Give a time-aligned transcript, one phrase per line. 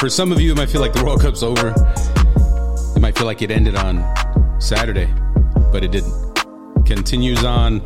[0.00, 1.74] for some of you, it might feel like the World Cup's over.
[2.96, 4.02] It might feel like it ended on
[4.58, 5.06] Saturday,
[5.70, 6.14] but it didn't.
[6.86, 7.82] Continues on.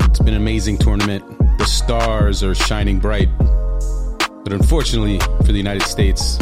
[0.00, 1.22] It's been an amazing tournament.
[1.58, 3.28] The stars are shining bright.
[3.38, 6.38] But unfortunately for the United States,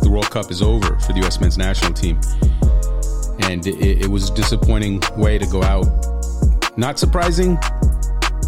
[0.00, 1.40] the World Cup is over for the U.S.
[1.40, 2.20] men's national team.
[3.48, 5.86] And it, it was a disappointing way to go out.
[6.76, 7.56] Not surprising,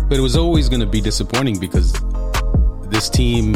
[0.09, 1.93] but it was always going to be disappointing because
[2.91, 3.55] this team,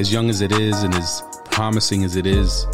[0.00, 2.66] as young as it is and as promising as it is,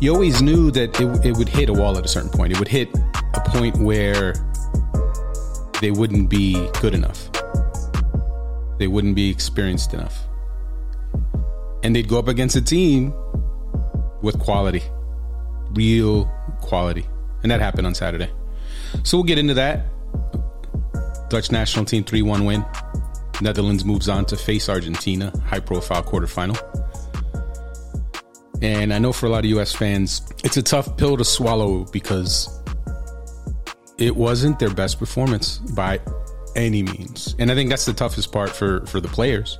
[0.00, 2.52] you always knew that it, it would hit a wall at a certain point.
[2.52, 2.88] It would hit
[3.34, 4.34] a point where
[5.80, 7.30] they wouldn't be good enough.
[8.78, 10.28] They wouldn't be experienced enough
[11.82, 13.14] and they'd go up against a team
[14.22, 14.82] with quality,
[15.72, 16.30] real
[16.60, 17.06] quality.
[17.42, 18.30] And that happened on Saturday.
[19.04, 19.86] So we'll get into that.
[21.30, 22.64] Dutch national team 3 1 win.
[23.40, 26.58] Netherlands moves on to face Argentina, high profile quarterfinal.
[28.60, 31.84] And I know for a lot of US fans, it's a tough pill to swallow
[31.92, 32.48] because
[33.98, 36.00] it wasn't their best performance by
[36.56, 37.36] any means.
[37.38, 39.58] And I think that's the toughest part for, for the players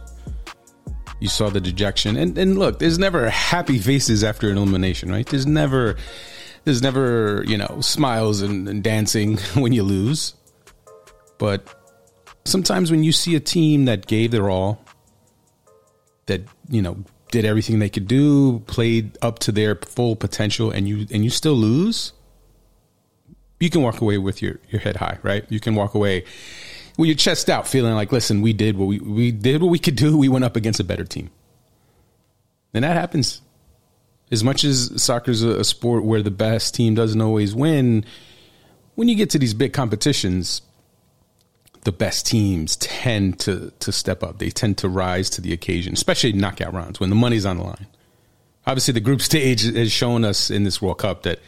[1.20, 2.16] you saw the dejection.
[2.16, 5.26] And and look, there's never happy faces after an elimination, right?
[5.26, 5.96] There's never
[6.64, 10.34] there's never, you know, smiles and, and dancing when you lose.
[11.38, 11.77] But
[12.44, 14.84] sometimes when you see a team that gave their all,
[16.26, 20.88] that, you know, did everything they could do, played up to their full potential and
[20.88, 22.12] you and you still lose,
[23.60, 25.44] you can walk away with your, your head high, right?
[25.48, 26.24] You can walk away
[26.96, 29.78] with your chest out, feeling like, listen, we did what we we did what we
[29.78, 30.16] could do.
[30.16, 31.30] We went up against a better team,
[32.74, 33.42] and that happens.
[34.30, 38.04] As much as soccer's a, a sport where the best team doesn't always win,
[38.94, 40.60] when you get to these big competitions,
[41.88, 44.38] the best teams tend to to step up.
[44.38, 47.62] They tend to rise to the occasion, especially knockout rounds when the money's on the
[47.62, 47.86] line.
[48.66, 51.38] Obviously, the group stage has shown us in this World Cup that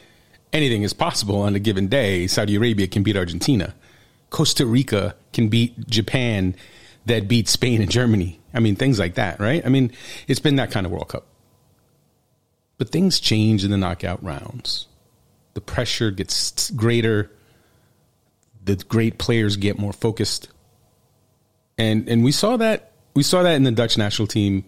[0.50, 2.26] anything is possible on a given day.
[2.26, 3.74] Saudi Arabia can beat Argentina.
[4.30, 6.56] Costa Rica can beat Japan
[7.04, 8.40] that beat Spain and Germany.
[8.54, 9.62] I mean, things like that, right?
[9.66, 9.92] I mean,
[10.26, 11.26] it's been that kind of World Cup.
[12.78, 14.86] But things change in the knockout rounds.
[15.52, 17.30] The pressure gets greater.
[18.65, 20.48] The great players get more focused.
[21.78, 24.65] And and we saw that we saw that in the Dutch national team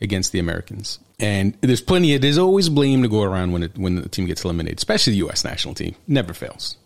[0.00, 0.98] against the Americans.
[1.18, 4.26] And there's plenty of there's always blame to go around when it, when the team
[4.26, 5.94] gets eliminated, especially the US national team.
[6.06, 6.76] Never fails.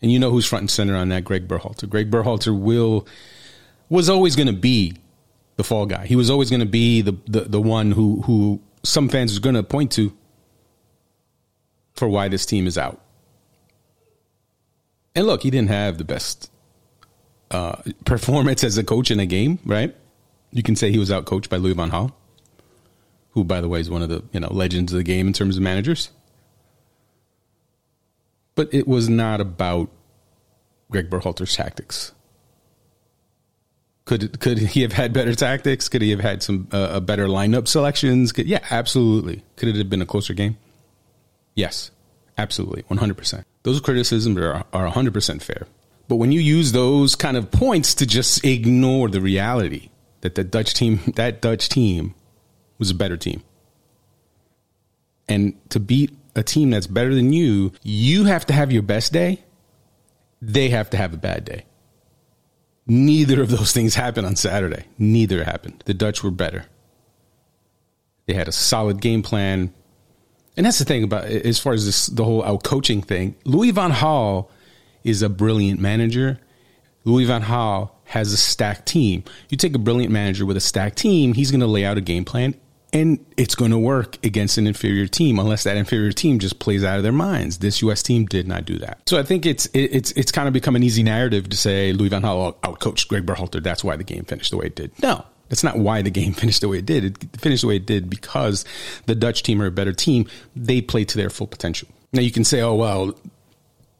[0.00, 1.24] And you know who's front and center on that?
[1.24, 1.88] Gregg Berhalter.
[1.88, 3.06] Gregg Berhalter will
[3.88, 4.96] was always going to be
[5.56, 6.06] the fall guy.
[6.06, 9.40] He was always going to be the, the the one who who some fans are
[9.40, 10.12] going to point to
[11.94, 13.00] for why this team is out.
[15.14, 16.50] And look, he didn't have the best
[17.50, 19.94] uh, performance as a coach in a game, right?
[20.50, 22.12] You can say he was out coached by Louis van Gaal,
[23.30, 25.32] who, by the way, is one of the you know legends of the game in
[25.32, 26.10] terms of managers.
[28.54, 29.90] But it was not about
[30.90, 32.12] Gregg Berhalter's tactics.
[34.04, 35.88] Could could he have had better tactics?
[35.88, 38.32] Could he have had some uh, better lineup selections?
[38.32, 39.42] Could, yeah, absolutely.
[39.56, 40.58] Could it have been a closer game?
[41.54, 41.90] Yes,
[42.38, 43.46] absolutely, one hundred percent.
[43.62, 45.66] Those criticisms are are one hundred percent fair.
[46.06, 49.88] But when you use those kind of points to just ignore the reality
[50.20, 52.14] that the Dutch team, that Dutch team,
[52.78, 53.42] was a better team,
[55.28, 59.12] and to beat a team that's better than you, you have to have your best
[59.12, 59.40] day.
[60.42, 61.64] They have to have a bad day.
[62.86, 64.84] Neither of those things happened on Saturday.
[64.98, 65.82] Neither happened.
[65.86, 66.66] The Dutch were better.
[68.26, 69.72] They had a solid game plan.
[70.56, 73.34] And that's the thing about as far as this the whole out coaching thing.
[73.44, 74.48] Louis van Gaal
[75.02, 76.38] is a brilliant manager.
[77.04, 79.24] Louis van Gaal has a stacked team.
[79.48, 82.00] You take a brilliant manager with a stacked team, he's going to lay out a
[82.00, 82.54] game plan
[82.94, 86.84] and it's going to work against an inferior team unless that inferior team just plays
[86.84, 87.58] out of their minds.
[87.58, 88.02] This U.S.
[88.02, 89.00] team did not do that.
[89.08, 92.08] So I think it's it's it's kind of become an easy narrative to say Louis
[92.08, 93.62] van Gaal outcoached Gregg Berhalter.
[93.62, 94.92] That's why the game finished the way it did.
[95.02, 95.24] No,
[95.54, 97.04] that's not why the game finished the way it did.
[97.04, 98.64] It finished the way it did because
[99.06, 100.26] the Dutch team are a better team.
[100.56, 101.88] They played to their full potential.
[102.12, 103.14] Now you can say, oh well,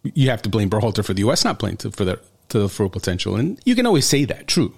[0.03, 1.45] you have to blame Berhalter for the U.S.
[1.45, 2.19] not playing to, for their
[2.49, 4.49] to the full potential, and you can always say that.
[4.49, 4.75] True.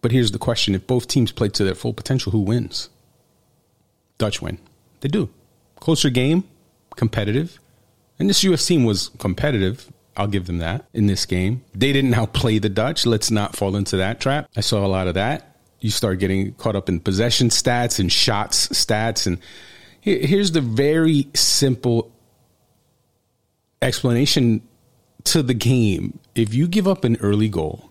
[0.00, 2.88] But here's the question: If both teams play to their full potential, who wins?
[4.16, 4.58] Dutch win.
[5.00, 5.28] They do.
[5.80, 6.44] Closer game,
[6.94, 7.58] competitive.
[8.20, 9.92] And this US team was competitive.
[10.16, 11.64] I'll give them that in this game.
[11.74, 13.06] They didn't outplay the Dutch.
[13.06, 14.48] Let's not fall into that trap.
[14.56, 15.53] I saw a lot of that.
[15.84, 19.38] You start getting caught up in possession stats and shots stats and
[20.00, 22.10] Here's the very simple
[23.82, 24.66] explanation
[25.24, 26.18] to the game.
[26.34, 27.90] If you give up an early goal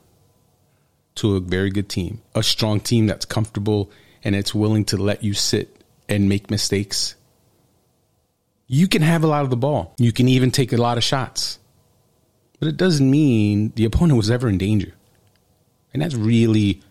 [1.15, 3.91] to a very good team, a strong team that's comfortable
[4.23, 7.13] and it's willing to let you sit and make mistakes,
[8.67, 9.93] you can have a lot of the ball.
[9.97, 11.59] You can even take a lot of shots.
[12.59, 14.93] But it doesn't mean the opponent was ever in danger.
[15.93, 16.81] And that's really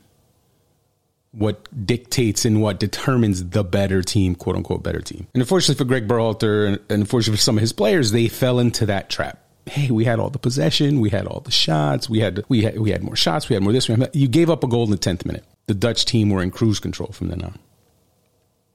[1.33, 5.27] what dictates and what determines the better team, quote unquote, better team.
[5.35, 8.87] And unfortunately for Gregg Berhalter and unfortunately for some of his players, they fell into
[8.87, 9.39] that trap.
[9.65, 12.79] Hey, we had all the possession, we had all the shots, we had we had
[12.79, 14.11] we had more shots, we had more this, we had.
[14.15, 15.45] You gave up a goal in the tenth minute.
[15.67, 17.59] The Dutch team were in cruise control from then on.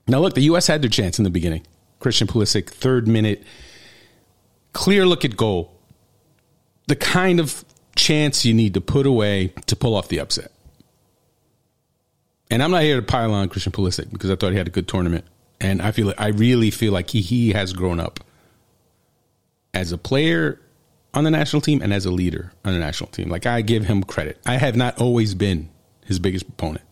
[0.08, 0.68] Now look, the U.S.
[0.68, 1.68] had their chance in the beginning.
[2.00, 3.44] Christian Pulisic, third minute,
[4.72, 5.74] clear look at goal.
[6.88, 7.66] The kind of
[7.98, 10.52] chance you need to put away to pull off the upset.
[12.50, 14.72] And I'm not here to pile on Christian Pulisic because I thought he had a
[14.72, 15.26] good tournament,
[15.60, 18.22] and I feel like, I really feel like he he has grown up
[19.74, 20.60] as a player
[21.14, 23.30] on the national team and as a leader on the national team.
[23.30, 24.40] Like I give him credit.
[24.46, 25.70] I have not always been
[26.06, 26.86] his biggest opponent,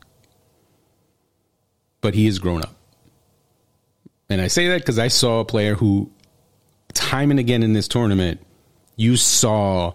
[2.02, 2.76] but he has grown up.
[4.30, 6.12] And I say that because I saw a player who,
[6.94, 8.42] time and again in this tournament,
[8.96, 9.94] you saw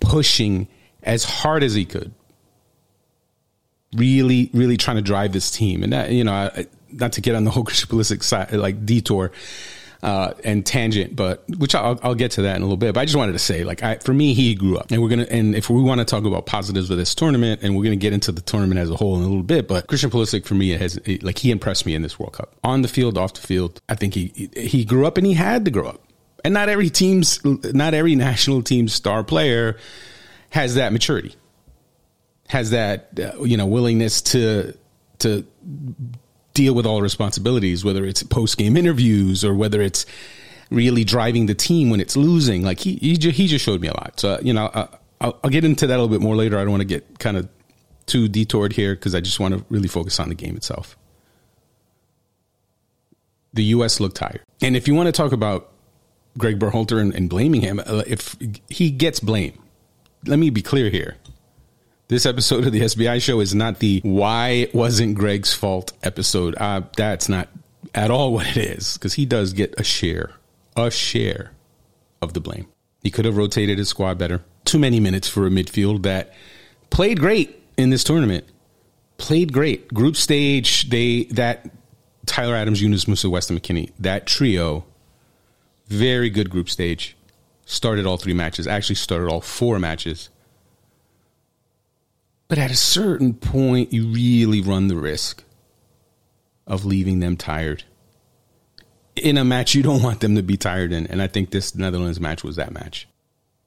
[0.00, 0.68] pushing
[1.02, 2.12] as hard as he could,
[3.94, 5.82] really, really trying to drive this team.
[5.82, 6.50] And that, you know,
[6.90, 9.32] not to get on the whole Christian Pulisic side, like detour
[10.02, 12.94] uh, and tangent, but which I'll, I'll, get to that in a little bit.
[12.94, 15.08] But I just wanted to say, like, I, for me, he grew up, and we're
[15.08, 17.96] gonna, and if we want to talk about positives of this tournament, and we're gonna
[17.96, 20.54] get into the tournament as a whole in a little bit, but Christian Pulisic for
[20.54, 23.46] me has, like, he impressed me in this World Cup on the field, off the
[23.46, 23.80] field.
[23.88, 26.00] I think he he grew up, and he had to grow up.
[26.44, 29.76] And not every team's, not every national team's star player
[30.50, 31.36] has that maturity,
[32.52, 34.76] has that uh, you know willingness to
[35.20, 35.44] to
[36.52, 40.04] deal with all responsibilities, whether it's post game interviews or whether it's
[40.70, 42.62] really driving the team when it's losing.
[42.62, 44.20] Like he he, he just showed me a lot.
[44.20, 44.88] So you know I,
[45.22, 46.58] I'll, I'll get into that a little bit more later.
[46.58, 47.48] I don't want to get kind of
[48.04, 50.98] too detoured here because I just want to really focus on the game itself.
[53.54, 53.98] The U.S.
[53.98, 55.70] looked tired, and if you want to talk about
[56.36, 58.36] Gregg Berhalter and, and blaming him, uh, if
[58.68, 59.58] he gets blame,
[60.26, 61.16] let me be clear here.
[62.12, 66.54] This episode of the SBI show is not the why wasn't Gregg's fault episode.
[66.58, 67.48] Uh, that's not
[67.94, 70.32] at all what it is because he does get a share,
[70.76, 71.52] a share
[72.20, 72.66] of the blame.
[73.02, 74.44] He could have rotated his squad better.
[74.66, 76.34] Too many minutes for a midfield that
[76.90, 78.44] played great in this tournament.
[79.16, 79.88] Played great.
[79.94, 81.70] Group stage, they that
[82.26, 84.84] Tyler Adams, Yunus Musah, Weston McKennie, that trio,
[85.88, 87.16] very good group stage.
[87.64, 88.66] Started all three matches.
[88.66, 90.28] Actually started all four matches.
[92.52, 95.42] But at a certain point, you really run the risk
[96.66, 97.84] of leaving them tired
[99.16, 101.06] in a match you don't want them to be tired in.
[101.06, 103.08] And I think this Netherlands match was that match.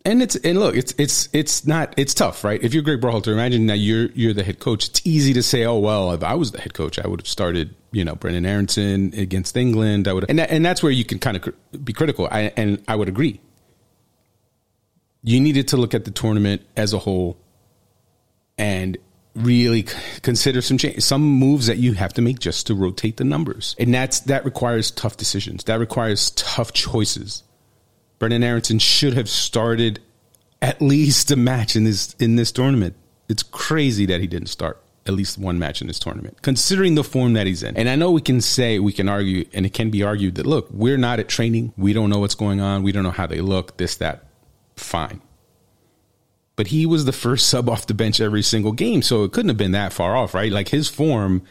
[0.06, 2.64] And it's and look, it's it's it's not it's tough, right?
[2.64, 4.90] If you're Gregg Berhalter, imagine that you're you're the head coach.
[4.90, 7.28] It's easy to say, oh well, if I was the head coach, I would have
[7.28, 10.08] started, you know, Brenden Aaronson against England.
[10.08, 12.28] I would, and that, and that's where you can kind of be critical.
[12.30, 13.42] I, and I would agree.
[15.24, 17.40] You needed to look at the tournament as a whole
[18.58, 18.98] and
[19.36, 19.86] really
[20.22, 23.76] consider some change, some moves that you have to make just to rotate the numbers.
[23.78, 25.66] And that's that requires tough decisions.
[25.66, 27.44] That requires tough choices.
[28.20, 30.00] Brenden Aaronson should have started
[30.62, 32.96] at least a match in this in this tournament.
[33.28, 37.04] It's crazy that he didn't start at least one match in this tournament, considering the
[37.04, 37.78] form that he's in.
[37.78, 40.48] And I know we can say, we can argue, and it can be argued that,
[40.48, 41.74] look, we're not at training.
[41.78, 42.82] We don't know what's going on.
[42.82, 44.24] We don't know how they look, this, that.
[44.78, 45.22] Fine
[46.56, 49.50] but he was the first sub off the bench every single game, so it couldn't
[49.50, 50.52] have been that far off, right?
[50.52, 51.44] Like his form,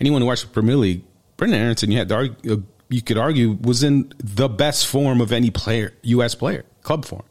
[0.00, 1.02] anyone who watched the Premier League,
[1.36, 2.56] Brenden Aaronson, you had argue, uh,
[2.88, 6.34] you could argue was in the best form of any player, U.S.
[6.34, 7.24] player, club form,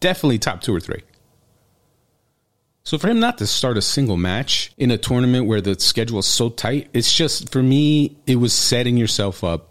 [0.00, 1.02] definitely top two or three.
[2.84, 6.18] So for him not to start a single match in a tournament where the schedule
[6.18, 9.68] is so tight, it's just for me, it was setting yourself up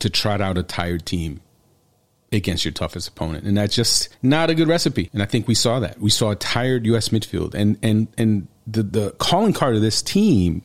[0.00, 1.40] to trot out a tired team
[2.36, 3.44] against your toughest opponent.
[3.44, 5.10] And that's just not a good recipe.
[5.12, 6.00] And I think we saw that.
[6.00, 7.54] We saw a tired US midfield.
[7.54, 10.62] And and and the, the calling card of this team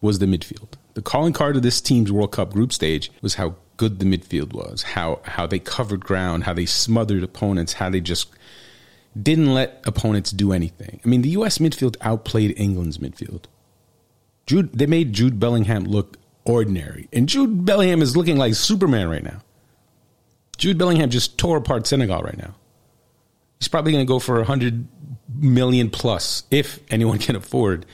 [0.00, 0.68] was the midfield.
[0.94, 4.52] The calling card of this team's World Cup group stage was how good the midfield
[4.52, 8.28] was, how how they covered ground, how they smothered opponents, how they just
[9.20, 11.00] didn't let opponents do anything.
[11.04, 13.44] I mean, the US midfield outplayed England's midfield.
[14.46, 17.08] Jude they made Jude Bellingham look ordinary.
[17.12, 19.40] And Jude Bellingham is looking like Superman right now.
[20.64, 22.54] Jude Bellingham just tore apart Senegal right now.
[23.60, 24.88] He's probably going to go for a hundred
[25.28, 27.84] million plus if anyone can afford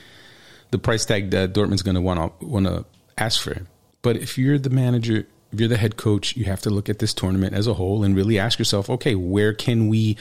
[0.69, 2.85] the price tag that Dortmund's going to want to want to
[3.17, 3.67] ask for him.
[4.01, 6.99] But if you're the manager if you're the head coach, you have to look at
[6.99, 10.15] this tournament as a whole and really ask yourself, okay, where can we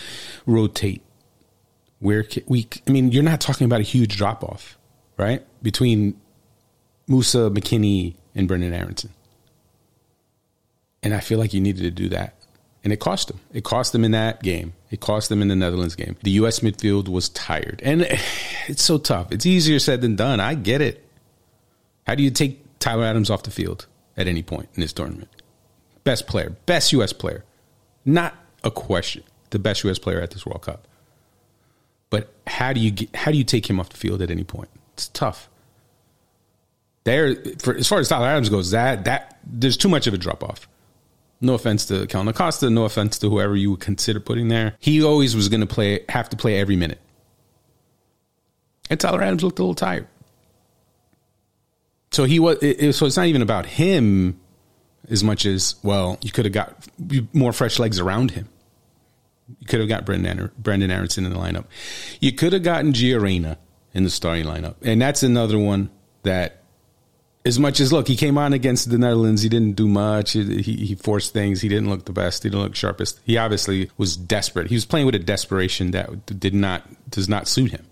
[0.45, 1.03] rotate?
[2.01, 2.67] Where can we?
[2.85, 4.77] I mean, you're not talking about a huge drop off,
[5.17, 5.47] right?
[5.63, 6.21] Between
[7.09, 9.11] Musah McKennie and Brenden Aaronson.
[11.01, 12.35] And I feel like you needed to do that.
[12.83, 13.41] And it cost them.
[13.53, 14.73] It cost them in that game.
[14.91, 16.17] It cost them in the Netherlands game.
[16.23, 16.61] The U.S.
[16.61, 17.81] midfield was tired.
[17.85, 18.03] And
[18.69, 19.33] it's so tough.
[19.33, 20.41] It's easier said than done.
[20.41, 21.05] I get it.
[22.07, 25.29] How do you take Tyler Adams off the field at any point in this tournament?
[26.05, 27.13] Best player, best U.S.
[27.13, 27.45] player.
[28.05, 28.35] Not
[28.65, 29.23] a question.
[29.51, 29.99] The best U.S.
[29.99, 30.89] player at this World Cup.
[32.09, 34.45] But how do you get, how do you take him off the field at any
[34.45, 34.71] point?
[34.95, 35.49] It's tough.
[37.05, 40.19] There, for as far as Tyler Adams goes, that that there's too much of a
[40.19, 40.69] drop off.
[41.41, 44.77] No offense to Kellyn Acosta, no offense to whoever you would consider putting there.
[44.79, 47.01] He always was going to play, have to play every minute.
[48.91, 50.07] And Tyler Adams looked a little tired.
[52.11, 52.59] So he was.
[52.61, 54.41] It, so it's not even about him
[55.09, 56.19] as much as well.
[56.21, 56.87] You could have got
[57.33, 58.49] more fresh legs around him.
[59.61, 61.67] You could have got Brenden, Brenden Aaronson in the lineup.
[62.21, 63.59] You could have gotten Gio Reyna
[63.95, 65.91] in the starting lineup, and that's another one
[66.23, 66.60] that
[67.45, 69.43] as much as look, he came on against the Netherlands.
[69.43, 70.33] He didn't do much.
[70.33, 71.61] He, he, forced things.
[71.61, 72.43] He didn't look the best.
[72.43, 73.19] He didn't look sharpest.
[73.25, 74.67] He obviously was desperate.
[74.67, 77.87] He was playing with a desperation that did not does not suit him.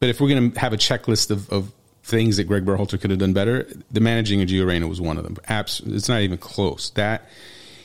[0.00, 1.72] But if we're going to have a checklist of, of
[2.02, 5.18] things that Gregg Berhalter could have done better, the managing of Gio Reyna was one
[5.18, 5.36] of them.
[5.46, 6.90] Abs- it's not even close.
[6.90, 7.28] That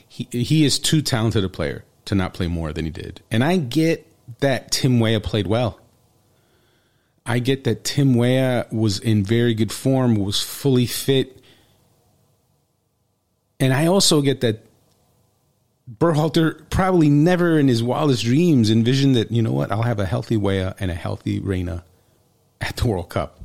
[0.07, 3.21] he he is too talented a player to not play more than he did.
[3.29, 4.07] And I get
[4.39, 5.79] that Tim Weah played well.
[7.25, 11.41] I get that Tim Weah was in very good form, was fully fit.
[13.59, 14.65] And I also get that
[15.91, 20.05] Berhalter probably never in his wildest dreams envisioned that, you know what, I'll have a
[20.05, 21.83] healthy Weah and a healthy Reyna
[22.61, 23.39] at the World Cup,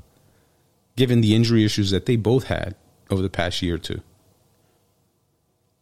[0.97, 2.75] given the injury issues that they both had
[3.11, 4.01] over the past year or two.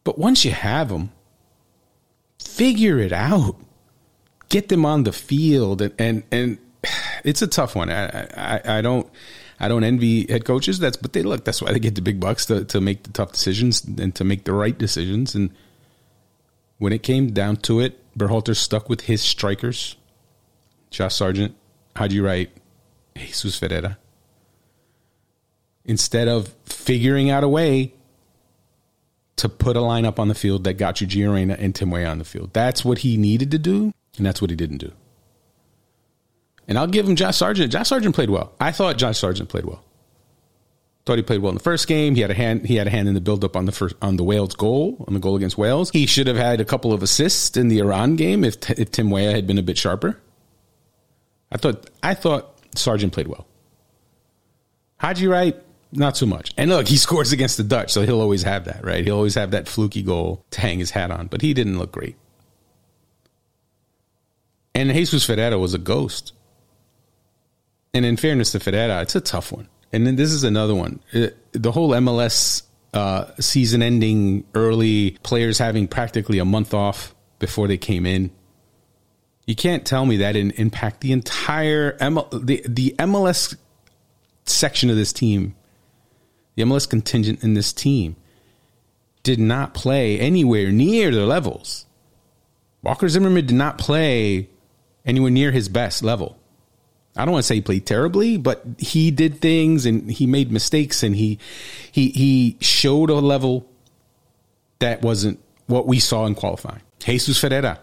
[0.04, 1.10] But once you have them,
[2.38, 3.56] figure it out.
[4.48, 6.58] Get them on the field and, and, and
[7.25, 7.90] it's a tough one.
[7.90, 9.08] I, I, I don't
[9.60, 10.78] I don't envy head coaches.
[10.78, 11.44] That's but they look.
[11.44, 14.25] That's why they get the big bucks to to make the tough decisions and to
[14.25, 15.34] make the right decisions.
[15.34, 15.50] And
[16.78, 19.96] when it came down to it, Berhalter stuck with his strikers:
[20.90, 21.56] Josh Sargent,
[21.96, 22.50] Haji Wright,
[23.16, 23.98] Jesus Ferreira.
[25.84, 27.94] Instead of figuring out a way
[29.37, 32.08] to put a lineup on the field that got you Gio Reyna and Tim Weah
[32.08, 34.92] on the field, that's what he needed to do, and that's what he didn't do.
[36.68, 37.72] And I'll give him Josh Sargent.
[37.72, 38.52] Josh Sargent played well.
[38.60, 39.82] I thought Josh Sargent played well.
[41.06, 42.14] Thought he played well in the first game.
[42.14, 42.66] He had a hand.
[42.66, 45.14] He had a hand in the build-up on the first on the Wales goal on
[45.14, 45.90] the goal against Wales.
[45.90, 49.10] He should have had a couple of assists in the Iran game if if Tim
[49.10, 50.20] Weah had been a bit sharper.
[51.50, 53.46] I thought I thought Sargent played well.
[54.98, 55.56] Haji Wright,
[55.92, 56.52] not so much.
[56.58, 59.02] And look, he scores against the Dutch, so he'll always have that, right?
[59.02, 61.28] He'll always have that fluky goal to hang his hat on.
[61.28, 62.16] But he didn't look great.
[64.75, 66.32] And Jesus Ferreira was a ghost
[67.95, 69.68] and in fairness to Ferreira, it's a tough one.
[69.92, 71.00] And then this is another one.
[71.12, 72.62] It, the whole MLS
[72.95, 78.30] uh, season ending early, players having practically a month off before they came in.
[79.47, 83.57] You can't tell me that didn't impact the entire ML, the the MLS
[84.45, 85.54] section of this team,
[86.54, 88.16] the MLS contingent in this team,
[89.23, 91.87] did not play anywhere near their levels.
[92.83, 94.50] Walker Zimmerman did not play
[95.07, 96.38] anywhere near his best level.
[97.18, 100.52] I don't want to say he played terribly, but he did things and he made
[100.52, 101.38] mistakes and he
[101.90, 103.68] he he showed a level
[104.78, 106.80] that wasn't what we saw in qualifying.
[107.00, 107.80] Jesus Ferreira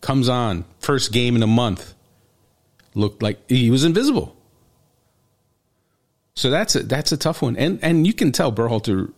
[0.00, 1.94] comes on first game in a month,
[2.94, 4.36] looked like he was invisible.
[6.34, 9.12] So that's a that's a tough one, and and you can tell Berhalter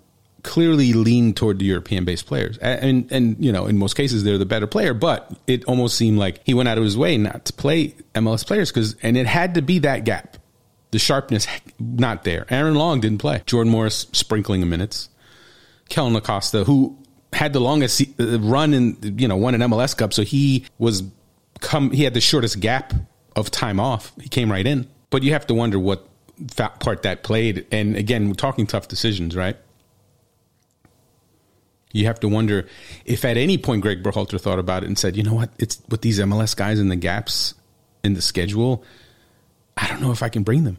[0.46, 2.56] clearly lean toward the European based players.
[2.58, 6.18] And, and, you know, in most cases, they're the better player, but it almost seemed
[6.18, 9.26] like he went out of his way not to play MLS players because, and it
[9.26, 10.38] had to be that gap.
[10.92, 11.48] The sharpness
[11.80, 12.46] not there.
[12.48, 13.42] Aaron Long didn't play.
[13.44, 15.10] Jordan Morris sprinkling the minutes.
[15.88, 16.96] Kellyn Acosta, who
[17.32, 21.02] had the longest uh, run in, you know, won an MLS Cup, so he was
[21.60, 21.90] come.
[21.90, 22.94] He had the shortest gap
[23.34, 24.12] of time off.
[24.20, 26.08] He came right in, but you have to wonder what
[26.80, 27.66] part that played.
[27.70, 29.56] And again, we're talking tough decisions, right?
[31.92, 32.66] You have to wonder
[33.04, 35.80] if at any point Gregg Berhalter thought about it and said, you know what, it's
[35.88, 37.54] with these MLS guys and the gaps
[38.04, 38.84] in the schedule,
[39.76, 40.78] I don't know if I can bring them.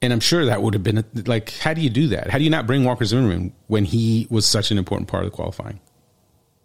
[0.00, 2.30] And I'm sure that would have been like, how do you do that?
[2.30, 5.30] How do you not bring Walker Zimmerman when he was such an important part of
[5.30, 5.80] the qualifying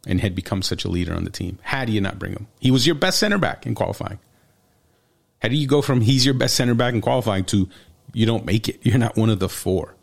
[0.06, 1.58] and had become such a leader on the team?
[1.64, 2.48] How do you not bring him?
[2.60, 4.20] He was your best center back in qualifying.
[5.42, 7.68] How do you go from he's your best center back in qualifying to
[8.14, 8.80] you don't make it?
[8.84, 9.96] You're not one of the four.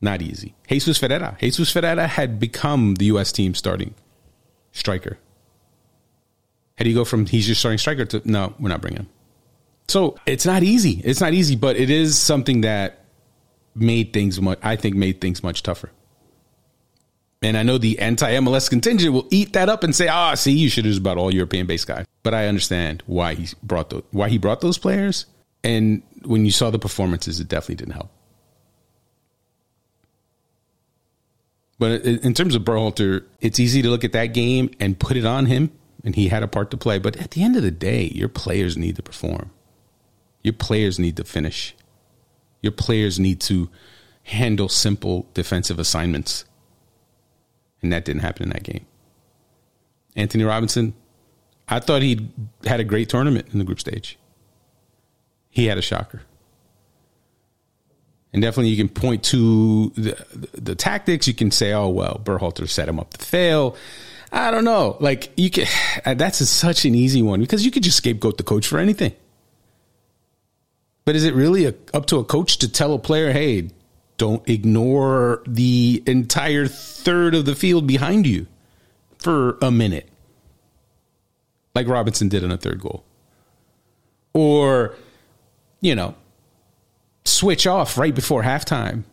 [0.00, 0.54] Not easy.
[0.68, 1.36] Jesus Ferreira.
[1.40, 3.32] Jesus Ferreira had become the U.S.
[3.32, 3.94] team starting
[4.72, 5.18] striker.
[6.76, 9.08] How do you go from he's your starting striker to no, we're not bringing him?
[9.88, 11.00] So it's not easy.
[11.04, 13.04] It's not easy, but it is something that
[13.74, 15.90] made things much, I think made things much tougher.
[17.42, 20.34] And I know the anti MLS contingent will eat that up and say, "Ah, oh,
[20.34, 23.48] see, you should have just about all European based guys." But I understand why he
[23.62, 25.26] brought those, why he brought those players.
[25.62, 28.10] And when you saw the performances, it definitely didn't help.
[31.78, 35.26] But in terms of Berhalter, it's easy to look at that game and put it
[35.26, 35.70] on him,
[36.04, 36.98] and he had a part to play.
[36.98, 39.50] But at the end of the day, your players need to perform.
[40.42, 41.74] Your players need to finish.
[42.62, 43.68] Your players need to
[44.22, 46.46] handle simple defensive assignments.
[47.82, 48.86] And that didn't happen in that game.
[50.16, 50.94] Antonee Robinson,
[51.68, 52.30] I thought he
[52.64, 54.18] had a great tournament in the group stage.
[55.50, 56.22] He had a shocker.
[58.32, 61.26] And definitely you can point to the, the, tactics.
[61.26, 63.76] You can say, oh, well, Berhalter set him up to fail.
[64.30, 64.96] I don't know.
[65.00, 65.66] Like, you can,
[66.04, 68.78] uh, that's a, such an easy one because you could just scapegoat the coach for
[68.78, 69.14] anything.
[71.04, 73.70] But is it really a, up to a coach to tell a player, hey,
[74.18, 78.46] don't ignore the entire third of the field behind you
[79.18, 80.08] for a minute,
[81.74, 83.04] like Robinson did in a third goal?
[84.32, 84.94] Or,
[85.80, 86.14] you know,
[87.26, 89.04] switch off right before halftime,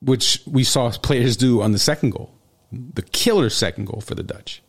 [0.00, 2.34] which we saw players do on the second goal,
[2.72, 4.62] the killer second goal for the Dutch.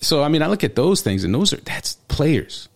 [0.00, 2.68] So, I mean, I look at those things and those are, that's players.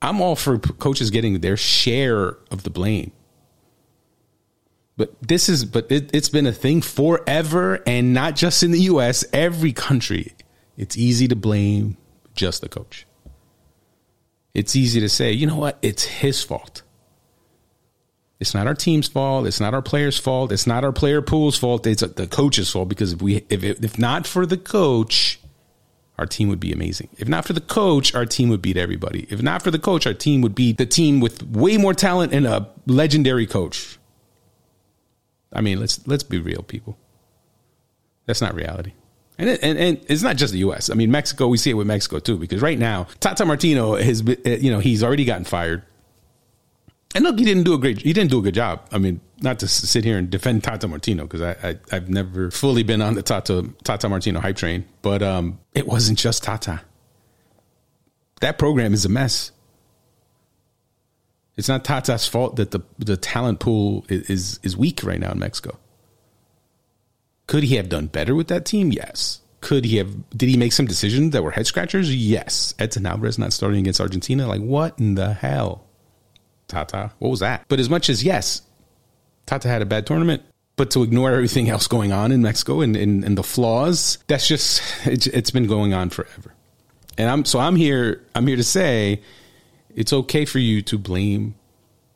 [0.00, 3.12] I'm all for coaches getting their share of the blame.
[4.96, 8.80] But this is, but it, has been a thing forever, and not just in the
[8.82, 9.24] U.S.
[9.32, 10.32] Every country,
[10.76, 11.96] it's easy to blame
[12.34, 13.06] just the coach.
[14.54, 15.78] It's easy to say, you know what?
[15.82, 16.82] It's his fault.
[18.38, 19.46] It's not our team's fault.
[19.46, 20.50] It's not our players' fault.
[20.50, 21.86] It's not our player pool's fault.
[21.86, 25.38] It's the coach's fault because if we, if if not for the coach,
[26.18, 27.08] our team would be amazing.
[27.18, 29.28] If not for the coach, our team would beat everybody.
[29.30, 32.34] If not for the coach, our team would be the team with way more talent
[32.34, 33.96] and a legendary coach.
[35.52, 36.98] I mean, let's let's be real, people.
[38.26, 38.92] That's not reality.
[39.42, 40.88] And, it, and and it's not just the U.S.
[40.88, 41.48] I mean, Mexico.
[41.48, 45.02] We see it with Mexico too, because right now Tata Martino has, you know, he's
[45.02, 45.82] already gotten fired.
[47.12, 47.98] And look, he didn't do a great.
[48.02, 48.86] He didn't do a good job.
[48.92, 52.52] I mean, not to sit here and defend Tata Martino because I, I have never
[52.52, 56.80] fully been on the Tata Tata Martino hype train, but um, it wasn't just Tata.
[58.42, 59.50] That program is a mess.
[61.56, 65.40] It's not Tata's fault that the the talent pool is is weak right now in
[65.40, 65.80] Mexico.
[67.52, 68.92] Could he have done better with that team?
[68.92, 69.42] Yes.
[69.60, 70.30] Could he have?
[70.30, 72.14] Did he make some decisions that were head scratchers?
[72.14, 72.74] Yes.
[72.78, 74.46] Edson Alvarez not starting against Argentina.
[74.48, 75.84] Like what in the hell?
[76.66, 77.12] Tata.
[77.18, 77.66] What was that?
[77.68, 78.62] But as much as yes,
[79.44, 80.42] Tata had a bad tournament,
[80.76, 84.48] but to ignore everything else going on in Mexico and, and, and the flaws, that's
[84.48, 86.54] just it's, it's been going on forever.
[87.18, 89.20] And I'm so I'm here I'm here to say
[89.94, 91.54] it's okay for you to blame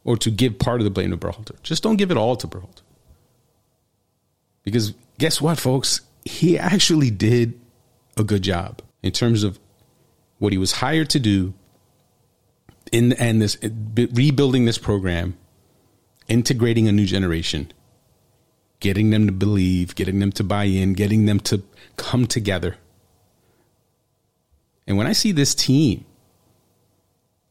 [0.03, 1.63] or to give part of the blame to Berhalter.
[1.63, 2.81] Just don't give it all to Berhalter.
[4.65, 6.01] Because guess what, folks?
[6.25, 7.59] He actually did
[8.17, 9.59] a good job in terms of
[10.39, 11.55] what he was hired to do
[12.93, 15.37] in and this rebuilding this program,
[16.29, 17.73] integrating a new generation,
[18.81, 21.63] getting them to believe, getting them to buy in, getting them to
[21.97, 22.77] come together.
[24.87, 26.05] And when I see this team,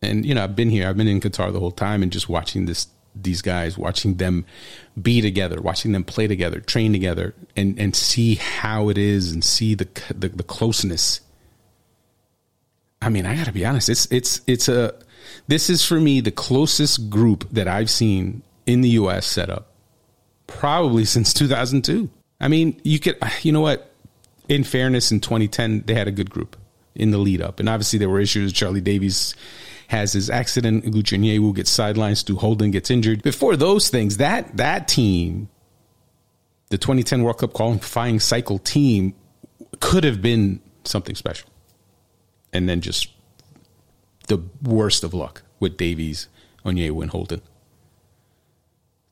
[0.01, 2.29] and you know, I've been here, I've been in Qatar the whole time, and just
[2.29, 4.45] watching this these guys, watching them
[5.01, 9.43] be together, watching them play together, train together, and and see how it is, and
[9.43, 11.21] see the the, the closeness.
[13.01, 13.89] I mean, I got to be honest.
[13.89, 14.95] It's it's it's a
[15.47, 19.25] this is for me the closest group that I've seen in the U.S.
[19.25, 19.67] set up,
[20.47, 22.09] probably since 2002.
[22.39, 23.91] I mean, you could, you know what?
[24.47, 26.55] In fairness, in 2010 they had a good group
[26.93, 28.53] in the lead up, and obviously there were issues.
[28.53, 29.35] Charlie Davies
[29.87, 30.85] has his accident.
[30.85, 32.17] Lucho Onyewu gets sidelined.
[32.17, 33.23] Stu Holden gets injured.
[33.23, 35.49] Before those things, that that team,
[36.69, 39.13] the 2010 World Cup qualifying cycle team,
[39.79, 41.49] could have been something special,
[42.53, 43.09] and then just
[44.27, 46.27] the worst of luck with Davies,
[46.65, 47.41] Onyewu, and Holden.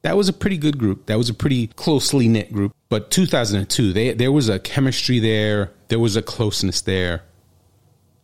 [0.02, 1.06] That was a pretty good group.
[1.06, 2.74] That was a pretty closely knit group.
[2.90, 5.72] But 2002, they, there was a chemistry there.
[5.88, 7.24] There was a closeness there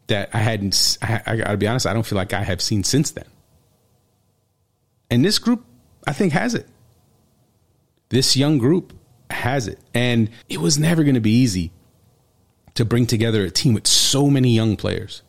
[0.09, 0.97] that I hadn't.
[1.01, 1.87] I, I got to be honest.
[1.87, 3.25] I don't feel like I have seen since then.
[5.09, 5.65] And this group,
[6.05, 6.67] I think, has it.
[8.09, 8.93] This young group
[9.29, 11.71] has it, and it was never to be easy
[12.75, 15.21] to bring together a team with so many young players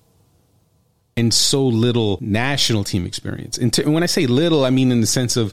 [1.16, 3.58] and so little national team experience.
[3.58, 5.52] And, to, and when I say little, I mean in the sense of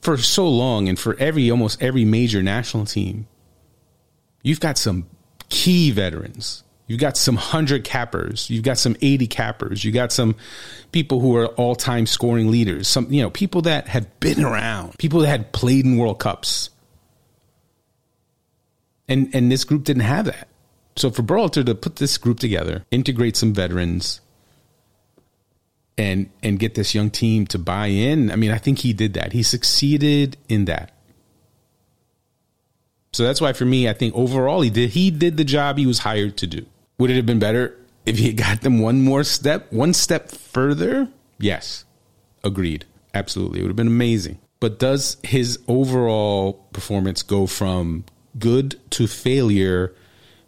[0.00, 3.26] for so long and for every almost every major national team,
[4.42, 5.06] you've got some
[5.48, 6.64] key veterans.
[6.86, 8.48] You've got some 100 cappers.
[8.48, 9.84] You've got some 80 cappers.
[9.84, 10.36] You got some
[10.92, 12.86] people who are all-time scoring leaders.
[12.86, 16.70] Some, you know, people that have been around, people that had played in World Cups.
[19.08, 20.48] And and this group didn't have that.
[20.96, 24.20] So for Berhalter to put this group together, integrate some veterans,
[25.98, 29.14] and and get this young team to buy in, I mean, I think he did
[29.14, 29.32] that.
[29.32, 30.92] He succeeded in that.
[33.12, 35.86] So that's why for me, I think overall he did he did the job he
[35.86, 36.66] was hired to do.
[36.98, 41.08] Would it have been better if he got them one more step, one step further?
[41.38, 41.84] Yes.
[42.42, 42.84] Agreed.
[43.12, 43.60] Absolutely.
[43.60, 44.38] It would have been amazing.
[44.60, 48.04] But does his overall performance go from
[48.38, 49.94] good to failure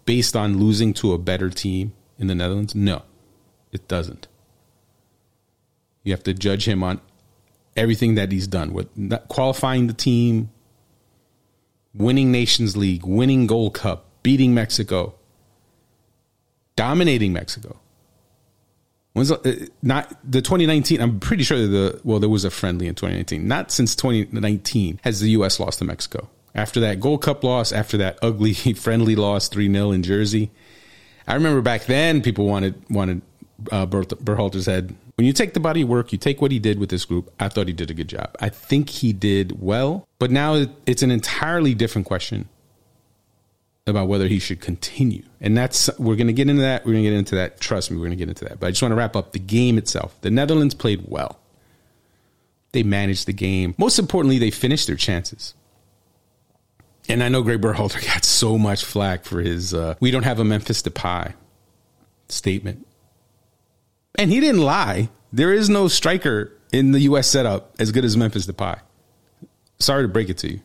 [0.06, 2.74] based on losing to a better team in the Netherlands?
[2.74, 3.02] No,
[3.72, 4.26] it doesn't.
[6.02, 7.00] You have to judge him on
[7.76, 8.88] everything that he's done with
[9.28, 10.50] qualifying the team,
[11.94, 15.14] winning Nations League, winning Gold Cup, beating Mexico,
[16.78, 17.76] dominating Mexico.
[19.12, 21.00] When's the, uh, not the 2019?
[21.00, 23.48] I'm pretty sure the well, there was a friendly in 2019.
[23.48, 25.58] Not since 2019 has the U.S.
[25.58, 26.28] lost to Mexico.
[26.54, 30.52] After that Gold Cup loss, after that ugly friendly loss, three 0 in Jersey.
[31.26, 33.22] I remember back then people wanted wanted
[33.72, 34.94] uh, Berhalter's head.
[35.16, 37.34] When you take the body of work, you take what he did with this group.
[37.40, 38.36] I thought he did a good job.
[38.38, 42.48] I think he did well, but now it's an entirely different question
[43.88, 45.22] about whether he should continue.
[45.40, 46.84] And that's we're going to get into that.
[46.84, 47.60] We're going to get into that.
[47.60, 48.60] Trust me, we're going to get into that.
[48.60, 50.18] But I just want to wrap up the game itself.
[50.20, 51.38] The Netherlands played well.
[52.72, 53.74] They managed the game.
[53.78, 55.54] Most importantly, they finished their chances.
[57.08, 60.40] And I know Gregg Berhalter got so much flack for his uh, "we don't have
[60.40, 61.34] a Memphis Depay"
[62.28, 62.86] statement.
[64.16, 65.08] And he didn't lie.
[65.32, 67.28] There is no striker in the U.S.
[67.28, 68.80] setup as good as Memphis Depay.
[69.78, 70.60] Sorry to break it to you.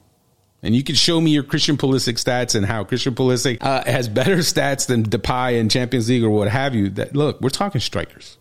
[0.63, 4.07] And you can show me your Christian Pulisic stats and how Christian Pulisic uh, has
[4.07, 6.89] better stats than Depay in Champions League or what have you.
[6.89, 8.37] That look, we're talking strikers.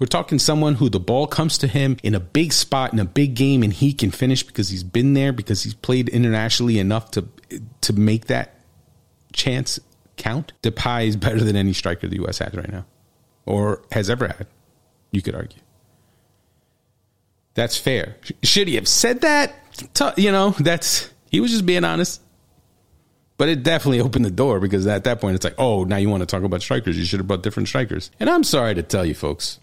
[0.00, 3.04] We're talking someone who the ball comes to him in a big spot in a
[3.04, 7.10] big game and he can finish because he's been there because he's played internationally enough
[7.12, 7.28] to
[7.82, 8.60] to make that
[9.32, 9.78] chance
[10.16, 10.52] count.
[10.62, 12.38] Depay is better than any striker the U.S.
[12.38, 12.86] has right now
[13.46, 14.46] or has ever had,
[15.10, 15.60] you could argue.
[17.54, 18.16] That's fair.
[18.42, 19.54] Should he have said that?
[20.16, 22.20] You know, that's he was just being honest.
[23.38, 26.10] But it definitely opened the door because at that point it's like, oh, now you
[26.10, 26.98] want to talk about strikers.
[26.98, 28.10] You should have brought different strikers.
[28.20, 29.60] And I'm sorry to tell you folks,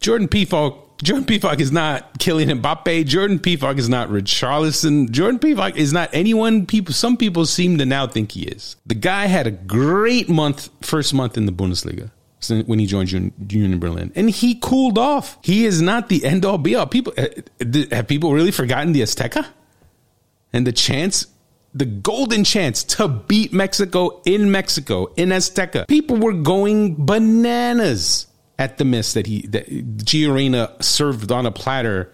[0.00, 3.06] Jordan Pefok, Jordan Pefok is not Kylian Mbappe.
[3.06, 5.10] Jordan Pefok is not Richarlison.
[5.10, 8.76] Jordan Pefok is not anyone people some people seem to now think he is.
[8.84, 12.10] The guy had a great month, first month in the Bundesliga
[12.66, 15.38] when he joined Union Berlin, and he cooled off.
[15.42, 16.86] He is not the end all be all.
[16.86, 17.26] People uh,
[17.90, 19.46] have people really forgotten the Azteca
[20.52, 21.26] and the chance,
[21.74, 25.86] the golden chance to beat Mexico in Mexico in Azteca.
[25.86, 28.26] People were going bananas
[28.58, 32.12] at the miss that he that Gio served on a platter.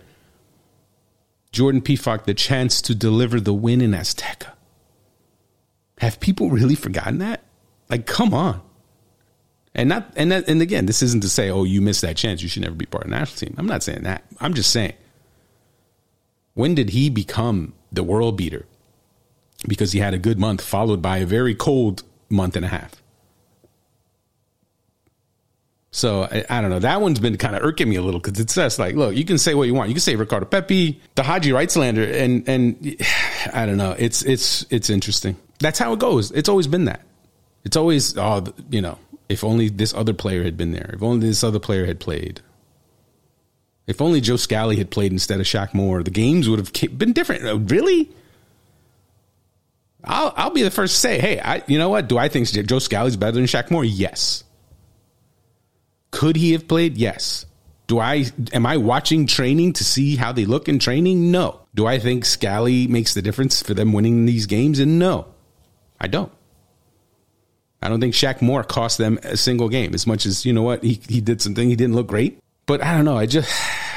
[1.53, 4.53] Jordan Pefok the chance to deliver the win in Azteca.
[5.99, 7.43] Have people really forgotten that?
[7.89, 8.61] Like, come on.
[9.75, 12.43] And not and that, and again, this isn't to say, oh, you missed that chance,
[12.43, 13.55] you should never be part of the national team.
[13.59, 14.25] I'm not saying that.
[14.41, 14.95] I'm just saying,
[16.55, 18.67] when did he become the world beater?
[19.67, 22.93] Because he had a good month followed by a very cold month and a half.
[25.97, 26.79] So I, I, don't know.
[26.79, 29.25] That one's been kind of irking me a little because it's just like, look, you
[29.25, 29.89] can say what you want.
[29.89, 32.97] You can say Ricardo Pepi, the Haji Wrightslander, and and
[33.55, 33.97] I don't know.
[33.99, 35.39] It's it's it's interesting.
[35.59, 36.33] That's how it goes.
[36.33, 37.01] It's always been that.
[37.65, 38.99] It's always oh, you know,
[39.31, 40.91] if only this other player had been there.
[40.93, 42.43] If only this other player had played.
[43.87, 47.13] If only Joe Scally had played instead of Shaq Moore, the games would have been
[47.13, 47.47] different.
[47.47, 48.11] Uh, really?
[50.05, 52.09] I'll I'll be the first to say, hey, I you know what?
[52.09, 53.85] Do I think Joe Scally's better than Shaq Moore?
[53.85, 54.45] Yes.
[56.11, 56.97] Could he have played?
[56.97, 57.47] Yes.
[57.87, 61.31] Do I am I watching training to see how they look in training?
[61.31, 61.61] No.
[61.75, 64.81] Do I think Scally makes the difference for them winning these games?
[64.81, 65.27] And no,
[66.01, 66.33] I don't.
[67.83, 70.63] I don't think Shaq Moore cost them a single game as much as, you know
[70.63, 71.69] what, he, he did something.
[71.69, 72.39] He didn't look great.
[72.67, 73.17] But I don't know.
[73.17, 73.51] I just,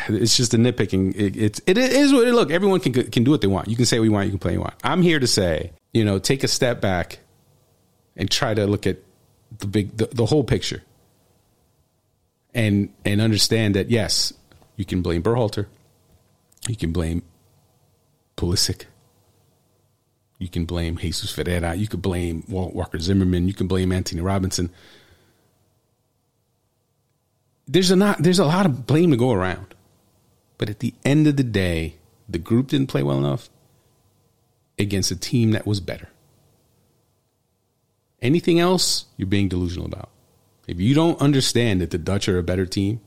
[0.07, 1.15] it's just a nitpicking.
[1.15, 3.67] It, it's, it is what it, look, everyone can, can do what they want.
[3.67, 4.25] You can say what you want.
[4.25, 4.75] You can play what you want.
[4.83, 7.19] I'm here to say, you know, take a step back
[8.15, 8.97] and try to look at
[9.57, 10.83] the big, the, the whole picture
[12.53, 14.33] and, and understand that yes,
[14.75, 15.65] you can blame Berhalter.
[16.67, 17.23] You can blame
[18.37, 18.85] Pulisic.
[20.37, 21.75] You can blame Jesus Ferreira.
[21.75, 23.47] You could blame Walt Walker Zimmerman.
[23.47, 24.69] You can blame Antonee Robinson.
[27.69, 29.75] There's a not there's a lot of blame to go around.
[30.57, 31.95] But at the end of the day,
[32.27, 33.49] the group didn't play well enough
[34.77, 36.09] against a team that was better.
[38.21, 40.09] Anything else, you're being delusional about.
[40.67, 42.99] If you don't understand that the Dutch are a better team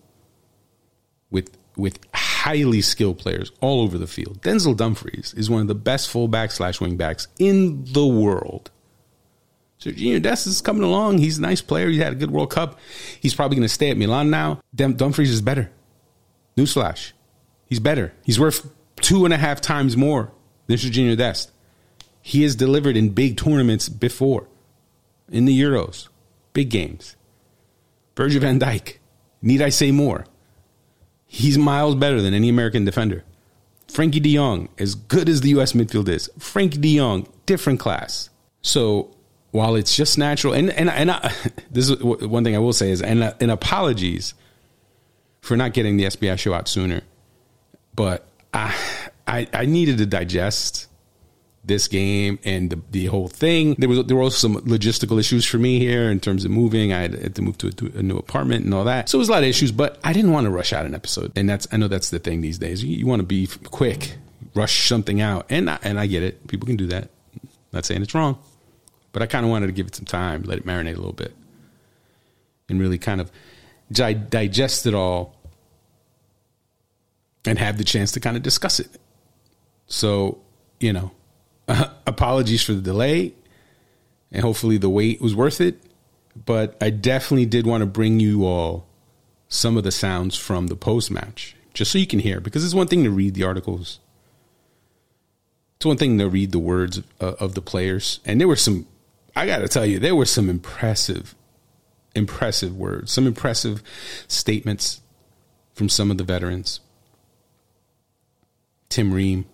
[1.30, 5.74] with with highly skilled players all over the field, Denzel Dumfries is one of the
[5.74, 8.70] best fullbacks slash wingbacks in the world.
[9.82, 11.18] Sergiño Dest is coming along.
[11.18, 11.88] He's a nice player.
[11.88, 12.78] He had a good World Cup.
[13.20, 14.60] He's probably going to stay at Milan now.
[14.74, 15.72] Dumfries is better.
[16.56, 17.12] Newsflash.
[17.66, 18.12] He's better.
[18.22, 20.30] He's worth two and a half times more
[20.66, 21.50] than Sergiño Dest.
[22.20, 24.46] He has delivered in big tournaments before,
[25.28, 26.08] in the Euros,
[26.52, 27.16] big games.
[28.16, 28.98] Virgil van Dijk.
[29.40, 30.26] Need I say more?
[31.26, 33.24] He's miles better than any American defender.
[33.88, 35.72] Frenkie de Jong, as good as the U.S.
[35.72, 38.30] midfield is, Frenkie de Jong, different class.
[38.60, 39.16] So
[39.52, 41.32] while it's just natural, and and and I,
[41.70, 44.34] this is one thing I will say is, and and apologies
[45.40, 47.02] for not getting the SBI show out sooner,
[47.94, 48.74] but I
[49.26, 50.88] I, I needed to digest
[51.64, 53.74] this game and the, the whole thing.
[53.74, 56.92] There was there were also some logistical issues for me here in terms of moving.
[56.92, 59.08] I had to move to a, to a, new apartment and all that.
[59.08, 60.94] So it was a lot of issues, but I didn't want to rush out an
[60.94, 61.32] episode.
[61.36, 62.82] And that's I know that's the thing these days.
[62.82, 64.16] You, you want to be quick,
[64.54, 66.46] rush something out, and I, and I get it.
[66.48, 67.10] People can do that.
[67.72, 68.38] Not saying it's wrong.
[69.12, 71.12] But I kind of wanted to give it some time, let it marinate a little
[71.12, 71.34] bit,
[72.68, 73.30] and really kind of
[73.92, 75.36] digest it all
[77.44, 78.88] and have the chance to kind of discuss it.
[79.86, 80.40] So,
[80.80, 81.10] you know,
[82.06, 83.34] apologies for the delay,
[84.30, 85.80] and hopefully the wait was worth it.
[86.46, 88.86] But I definitely did want to bring you all
[89.48, 92.74] some of the sounds from the post match, just so you can hear, because it's
[92.74, 94.00] one thing to read the articles.
[95.76, 98.56] It's one thing to read the words of, uh, of the players, and there were
[98.56, 98.86] some
[99.34, 101.34] I got to tell you, there were some impressive,
[102.14, 103.82] impressive words, some impressive
[104.28, 105.00] statements
[105.74, 106.80] from some of the veterans.
[108.88, 109.46] Tim Ream.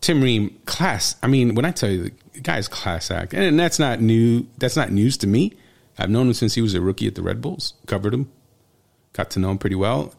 [0.00, 1.16] Tim Ream, class.
[1.22, 4.46] I mean, when I tell you the guy's class act, and that's not new.
[4.58, 5.54] That's not news to me.
[5.98, 7.74] I've known him since he was a rookie at the Red Bulls.
[7.86, 8.30] Covered him,
[9.12, 10.14] got to know him pretty well.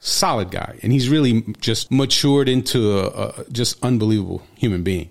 [0.00, 5.10] Solid guy, and he's really just matured into a, a just unbelievable human being.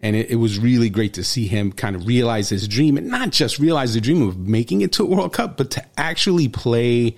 [0.00, 3.08] And it, it, was really great to see him kind of realize his dream and
[3.08, 6.48] not just realize the dream of making it to a World Cup, but to actually
[6.48, 7.16] play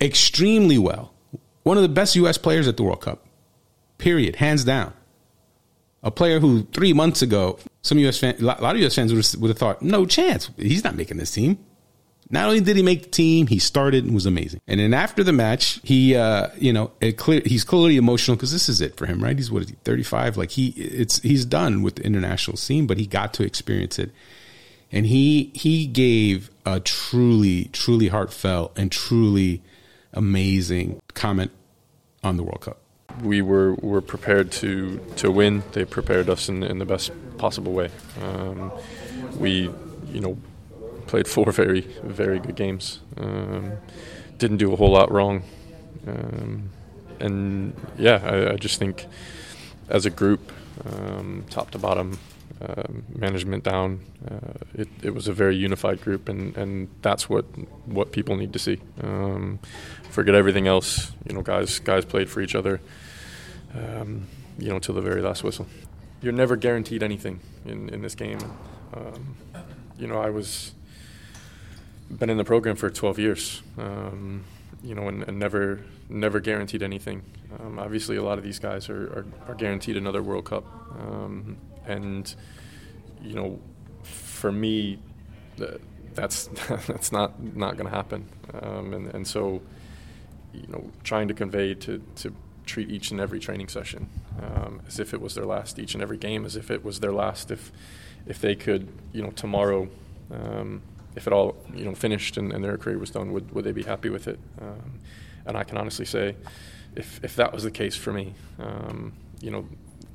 [0.00, 1.14] extremely well.
[1.62, 2.38] One of the best U.S.
[2.38, 3.24] players at the World Cup,
[3.98, 4.92] period, hands down.
[6.02, 8.18] A player who three months ago, some U.S.
[8.18, 8.94] fans, a lot of U.S.
[8.96, 11.58] fans would have, would have thought, no chance, he's not making this team.
[12.32, 14.60] Not only did he make the team, he started and was amazing.
[14.68, 18.68] And then after the match, he, uh, you know, clear, he's clearly emotional because this
[18.68, 19.36] is it for him, right?
[19.36, 20.36] He's what is he, 35?
[20.36, 24.12] Like he, it's, he's done with the international scene, but he got to experience it.
[24.92, 29.62] And he, he gave a truly, truly heartfelt and truly
[30.12, 31.50] amazing comment
[32.22, 32.78] on the World Cup.
[33.22, 35.64] We were, were prepared to, to win.
[35.72, 37.90] They prepared us in, in the best possible way.
[38.22, 38.70] Um,
[39.36, 39.68] we,
[40.12, 40.38] you know,
[41.10, 43.00] played four very very good games.
[43.16, 43.72] Um,
[44.38, 45.42] didn't do a whole lot wrong,
[46.06, 46.70] um,
[47.18, 49.06] and yeah, I, I, just think
[49.88, 50.52] as a group,
[50.86, 52.18] um, top to bottom,
[52.62, 57.44] uh, management down, uh, it, it, was a very unified group, and, and that's what
[57.86, 58.78] what people need to see.
[59.02, 59.58] Um,
[60.10, 61.10] forget everything else.
[61.28, 62.80] You know, guys guys played for each other.
[63.74, 65.66] Um, you know, till the very last whistle.
[66.22, 68.38] You're never guaranteed anything in, in this game.
[69.98, 70.72] You know, I was
[72.10, 74.44] been in the program for 12 years, um,
[74.82, 77.22] you know, and, and, never never guaranteed anything.
[77.58, 80.64] Um, obviously, a lot of these guys are, are, are guaranteed another World Cup,
[80.98, 82.34] um, and
[83.22, 83.60] you know,
[84.02, 84.98] for me,
[86.14, 86.46] that's
[86.86, 88.28] that's not not going to happen.
[88.60, 89.60] Um, and and so,
[90.52, 92.34] you know, trying to convey to to
[92.66, 94.08] treat each and every training session
[94.40, 97.00] um, as if it was their last, each and every game as if it was
[97.00, 97.50] their last.
[97.50, 97.70] If
[98.26, 99.88] if they could, you know, tomorrow.
[100.32, 100.82] Um,
[101.16, 103.72] if it all you know finished and, and, their career was done, would, would they
[103.72, 104.38] be happy with it?
[104.60, 105.00] Um,
[105.46, 106.36] and I can honestly say,
[106.94, 109.66] if, if that was the case for me, um, you know,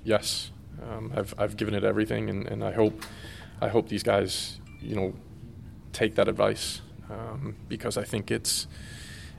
[0.03, 0.51] yes,
[0.83, 3.03] um, I've, I've given it everything, and, and I hope
[3.61, 5.13] I hope these guys you know
[5.93, 8.67] take that advice um, because I think it's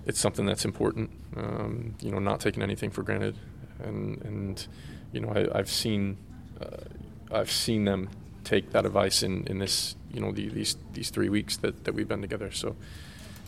[0.07, 1.11] it's something that's important.
[1.37, 3.37] Um, you know, not taking anything for granted,
[3.83, 4.67] and and
[5.13, 6.17] you know I, have seen
[6.61, 6.85] uh,
[7.31, 8.09] I've seen them
[8.47, 11.95] take that advice in, in this you know the, these these three weeks that, that
[11.95, 12.51] we've been together.
[12.53, 12.77] So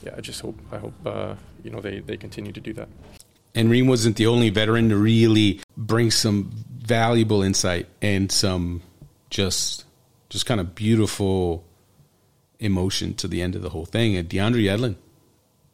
[0.05, 1.35] yeah, I just hope I hope uh,
[1.65, 2.89] you know they, they continue to do that.
[3.55, 8.83] And Ream wasn't the only veteran to really bring some valuable insight and some
[9.31, 9.85] just
[10.29, 11.65] just kind of beautiful
[12.59, 14.17] emotion to the end of the whole thing.
[14.17, 14.97] And DeAndre Yedlin,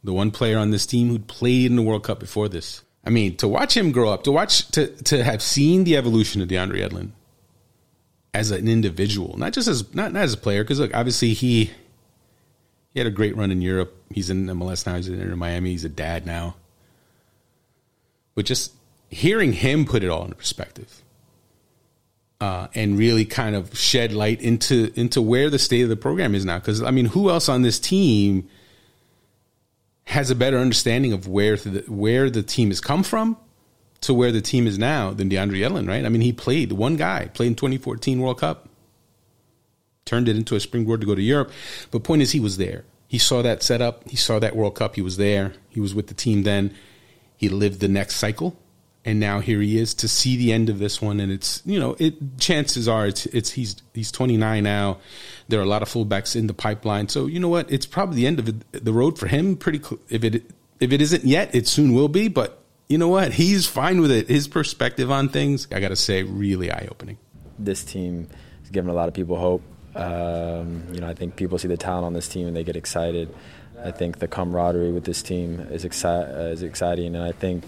[0.03, 2.83] the one player on this team who'd played in the World Cup before this.
[3.03, 6.41] I mean, to watch him grow up, to watch to to have seen the evolution
[6.41, 7.11] of DeAndre Yedlin
[8.35, 11.71] as an individual, not just as not, not as a player, because look, obviously he
[12.93, 13.95] he had a great run in Europe.
[14.13, 14.95] He's in MLS now.
[14.97, 15.71] He's in Miami.
[15.71, 16.55] He's a dad now.
[18.35, 18.73] But just
[19.09, 21.01] hearing him put it all into perspective,
[22.41, 26.35] uh, and really kind of shed light into into where the state of the program
[26.35, 26.59] is now.
[26.59, 28.49] Because I mean, who else on this team
[30.07, 33.37] has a better understanding of where the, where the team has come from
[34.05, 36.05] to where the team is now than DeAndre Yedlin, right?
[36.05, 38.69] I mean, he played the one guy played in 2014 World Cup,
[40.05, 41.51] turned it into a springboard to go to Europe.
[41.91, 42.85] But point is, he was there.
[43.07, 44.09] He saw that setup.
[44.09, 44.95] He saw that World Cup.
[44.95, 45.53] He was there.
[45.69, 46.73] He was with the team then.
[47.37, 48.57] He lived the next cycle
[49.05, 51.79] and now here he is to see the end of this one and it's you
[51.79, 54.97] know it chances are it's it's he's he's 29 now
[55.47, 58.17] there are a lot of fullbacks in the pipeline so you know what it's probably
[58.17, 60.43] the end of the road for him pretty if it
[60.79, 63.33] if it isn't yet it soon will be but you know what?
[63.33, 64.27] He's fine with it.
[64.27, 67.17] His perspective on things i gotta say really eye-opening.
[67.57, 68.27] This team
[68.61, 69.61] has given a lot of people hope.
[69.95, 72.75] Um, you know i think people see the talent on this team and they get
[72.75, 73.33] excited.
[73.83, 77.15] I think the camaraderie with this team is, exci- uh, is exciting.
[77.15, 77.65] And i think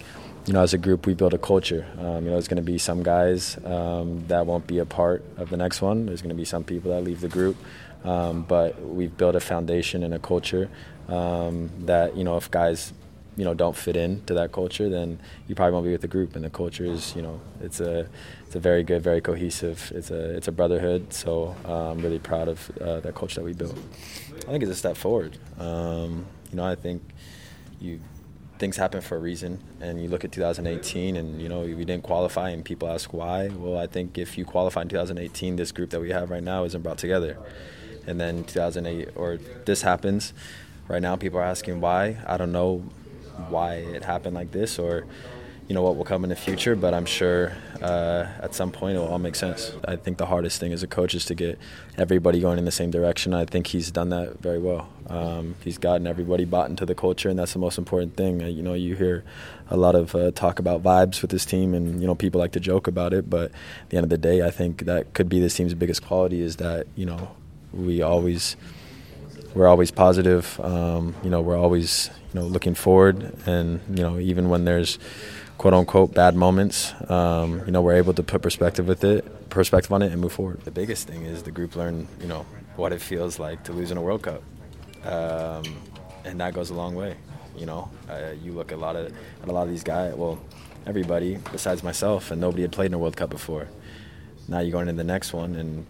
[0.48, 1.86] you know, as a group, we build a culture.
[1.98, 5.22] Um, you know, there's going to be some guys um, that won't be a part
[5.36, 6.06] of the next one.
[6.06, 7.56] There's going to be some people that leave the group,
[8.02, 10.70] um, but we've built a foundation and a culture
[11.08, 12.94] um, that you know, if guys
[13.38, 16.08] you know don't fit in to that culture, then you probably won't be with the
[16.08, 16.34] group.
[16.34, 18.08] And the culture is, you know, it's a
[18.44, 19.92] it's a very good, very cohesive.
[19.94, 21.12] It's a it's a brotherhood.
[21.12, 23.78] So uh, I'm really proud of uh, that culture that we built.
[24.38, 25.38] I think it's a step forward.
[25.56, 27.00] Um, you know, I think
[27.80, 28.00] you
[28.58, 29.60] things happen for a reason.
[29.80, 33.48] And you look at 2018, and you know we didn't qualify, and people ask why.
[33.48, 36.64] Well, I think if you qualify in 2018, this group that we have right now
[36.64, 37.38] isn't brought together.
[38.04, 40.32] And then 2008, or this happens.
[40.88, 42.16] Right now, people are asking why.
[42.26, 42.82] I don't know
[43.48, 45.06] why it happened like this, or
[45.68, 48.96] you know what will come in the future, but I'm sure uh, at some point
[48.96, 49.72] it will all make sense.
[49.86, 51.58] I think the hardest thing as a coach is to get
[51.98, 53.34] everybody going in the same direction.
[53.34, 54.88] I think he's done that very well.
[55.08, 58.42] Um, he's gotten everybody bought into the culture, and that's the most important thing.
[58.42, 59.24] Uh, you know, you hear
[59.68, 62.52] a lot of uh, talk about vibes with this team, and you know people like
[62.52, 63.50] to joke about it, but
[63.82, 66.40] at the end of the day, I think that could be this team's biggest quality
[66.40, 67.36] is that you know
[67.74, 68.56] we always
[69.54, 70.58] we're always positive.
[70.60, 74.98] Um, you know, we're always you know looking forward, and you know even when there's
[75.56, 79.92] quote unquote bad moments, um, you know, we're able to put perspective with it, perspective
[79.92, 80.60] on it, and move forward.
[80.64, 83.90] The biggest thing is the group learned you know, what it feels like to lose
[83.90, 84.42] in a World Cup,
[85.04, 85.64] um,
[86.24, 87.16] and that goes a long way.
[87.56, 90.14] You know, uh, you look at a lot of at a lot of these guys.
[90.14, 90.38] Well,
[90.86, 93.68] everybody besides myself, and nobody had played in a World Cup before.
[94.46, 95.86] Now you're going into the next one, and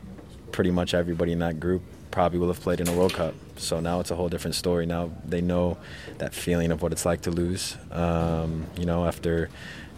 [0.51, 3.35] pretty much everybody in that group probably will have played in a World Cup.
[3.57, 4.87] So now it's a whole different story.
[4.87, 5.79] Now they know
[6.19, 7.77] that feeling of what it's like to lose.
[7.91, 9.49] Um, you know, after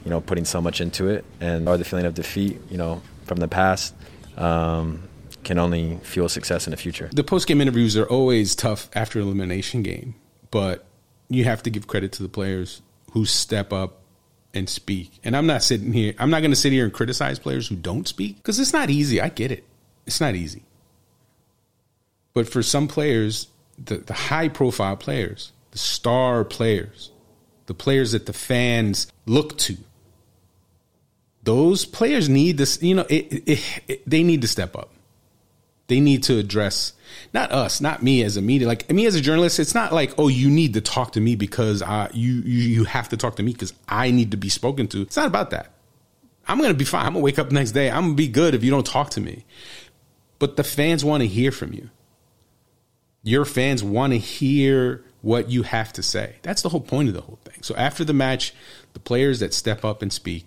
[0.05, 2.61] you know putting so much into it, and or the feeling of defeat.
[2.71, 3.95] You know, from the past.
[4.37, 5.03] Um,
[5.43, 7.09] can only fuel success in the future.
[7.13, 10.15] The post game interviews are always tough after elimination game,
[10.51, 10.85] but
[11.29, 14.03] you have to give credit to the players who step up
[14.53, 15.19] and speak.
[15.25, 17.77] And I'm not sitting here, I'm not going to sit here and criticize players who
[17.77, 19.21] don't speak because it's not easy.
[19.21, 19.65] I get it.
[20.07, 20.63] It's not easy.
[22.33, 23.49] But for some players,
[23.83, 27.11] the, the high profile players, the star players,
[27.67, 29.77] the players that the fans look to,
[31.43, 34.91] those players need this, you know, it, it, it, they need to step up.
[35.89, 36.93] They need to address
[37.35, 39.59] not us, not me as a media, like me as a journalist.
[39.59, 42.85] It's not like, oh, you need to talk to me because uh, you, you you
[42.85, 45.03] have to talk to me because I need to be spoken to.
[45.03, 45.73] It's not about that.
[46.47, 47.07] I'm gonna be fine.
[47.07, 47.91] I'm gonna wake up next day.
[47.91, 49.45] I'm gonna be good if you don't talk to me.
[50.39, 51.91] But the fans want to hear from you
[53.23, 56.37] your fans want to hear what you have to say.
[56.43, 57.63] That's the whole point of the whole thing.
[57.63, 58.55] So after the match,
[58.95, 60.47] the players that step up and speak,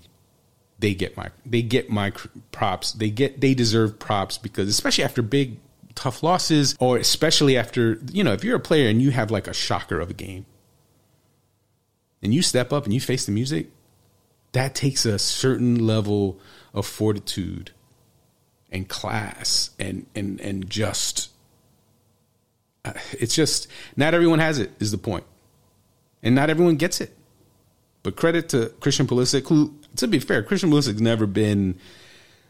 [0.80, 2.12] they get my they get my
[2.52, 2.92] props.
[2.92, 5.58] They get they deserve props because especially after big
[5.96, 9.48] tough losses or especially after, you know, if you're a player and you have like
[9.48, 10.46] a shocker of a game
[12.22, 13.68] and you step up and you face the music,
[14.54, 16.40] that takes a certain level
[16.74, 17.72] of fortitude
[18.72, 21.30] and class and and and just
[23.14, 25.24] it's just not everyone has it is the point,
[26.22, 27.16] and not everyone gets it.
[28.04, 31.80] But credit to Christian Pulisic, who, to be fair, Christian Pulisic's never been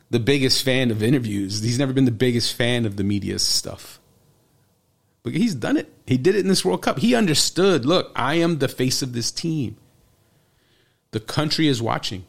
[0.10, 1.62] the biggest fan of interviews.
[1.62, 4.00] He's never been the biggest fan of the media stuff.
[5.22, 5.92] But he's done it.
[6.06, 7.00] He did it in this World Cup.
[7.00, 7.86] He understood.
[7.86, 9.78] Look, I am the face of this team.
[11.12, 12.26] The country is watching.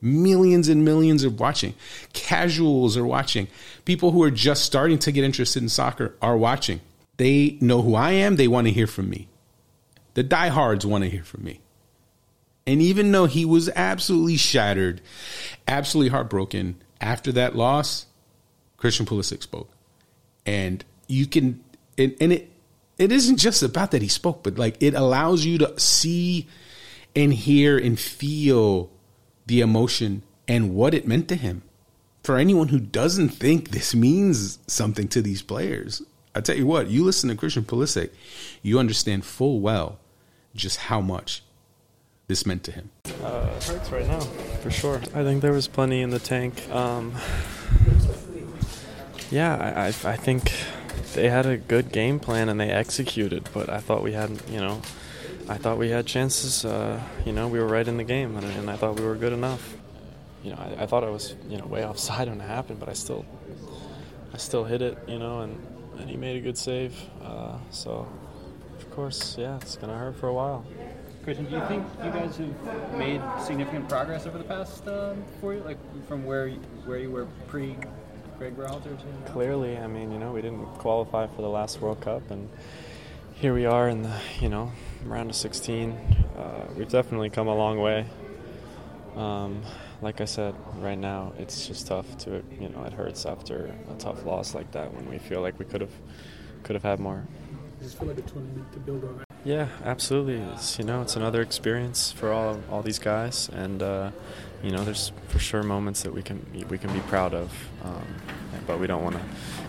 [0.00, 1.74] Millions and millions are watching.
[2.12, 3.48] Casuals are watching.
[3.84, 6.80] People who are just starting to get interested in soccer are watching.
[7.16, 8.36] They know who I am.
[8.36, 9.28] They want to hear from me.
[10.14, 11.60] The diehards want to hear from me.
[12.66, 15.00] And even though he was absolutely shattered,
[15.68, 18.06] absolutely heartbroken after that loss,
[18.76, 19.70] Christian Pulisic spoke.
[20.44, 21.62] And you can,
[21.96, 22.50] and, and it,
[22.98, 26.48] it isn't just about that he spoke, but like it allows you to see
[27.14, 28.90] and hear and feel
[29.46, 31.62] the emotion and what it meant to him.
[32.22, 36.02] For anyone who doesn't think this means something to these players,
[36.36, 38.10] I tell you what, you listen to Christian Pulisic,
[38.62, 39.98] you understand full well
[40.54, 41.42] just how much
[42.26, 42.90] this meant to him.
[43.22, 44.20] Uh, it hurts right now,
[44.60, 44.96] for sure.
[45.14, 46.68] I think there was plenty in the tank.
[46.70, 47.14] Um,
[49.30, 50.52] yeah, I, I, I think
[51.14, 54.60] they had a good game plan and they executed, but I thought we had, you
[54.60, 54.82] know,
[55.48, 56.66] I thought we had chances.
[56.66, 59.14] Uh, you know, we were right in the game, and, and, I thought we were
[59.14, 59.74] good enough.
[60.44, 62.90] You know, I, I, thought I was, you know, way offside when it happened, but
[62.90, 63.24] I still,
[64.34, 64.98] I still hit it.
[65.08, 66.94] You know, and, and he made a good save.
[67.22, 68.08] Uh, so,
[68.78, 70.64] of course, yeah, it's gonna hurt for a while.
[71.24, 75.54] Christian, do you think you guys have made significant progress over the past um, four
[75.54, 77.76] years, like from where you, where you were pre
[78.38, 78.96] Gregg Berhalter?
[79.26, 82.48] Clearly, I mean, you know, we didn't qualify for the last World Cup, and
[83.34, 84.70] here we are in the, you know,
[85.04, 85.92] round of 16.
[86.36, 88.06] Uh, we've definitely come a long way.
[89.16, 89.62] Um,
[90.02, 93.94] like I said, right now it's just tough to, you know, it hurts after a
[93.98, 95.94] tough loss like that when we feel like we could have,
[96.62, 97.24] could have had more.
[97.80, 99.24] Feel like a tournament to build on?
[99.44, 100.38] Yeah, absolutely.
[100.54, 104.10] It's you know, it's another experience for all all these guys, and uh,
[104.62, 107.52] you know, there's for sure moments that we can we can be proud of,
[107.84, 108.02] um,
[108.66, 109.22] but we don't want to,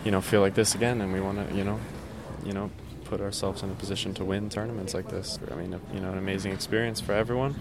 [0.03, 1.79] you know, feel like this again, and we want to, you know,
[2.43, 2.71] you know,
[3.03, 5.37] put ourselves in a position to win tournaments like this.
[5.51, 7.53] I mean, you know, an amazing experience for everyone.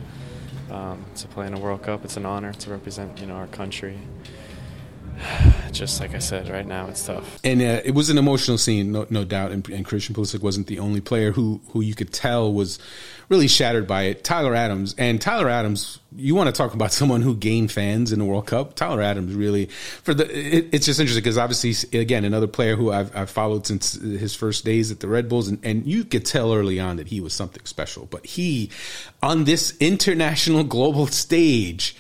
[0.71, 3.47] Um, to play in a World Cup, it's an honor to represent, you know, our
[3.47, 3.99] country.
[5.73, 7.39] Just like I said, right now it's tough.
[7.45, 9.53] And uh, it was an emotional scene, no, no doubt.
[9.53, 12.79] And, and, Christian Pulisic wasn't the only player who who you could tell was
[13.29, 14.25] really shattered by it.
[14.25, 18.19] Tyler Adams and Tyler Adams, you want to talk about someone who gained fans in
[18.19, 18.75] the World Cup?
[18.75, 20.25] Tyler Adams really for the.
[20.25, 24.35] It, it's just interesting because obviously, again, another player who I've, I've, followed since his
[24.35, 27.21] first days at the Red Bulls, and, and you could tell early on that he
[27.21, 28.07] was something special.
[28.07, 28.71] But he,
[29.23, 31.97] on this international global stage,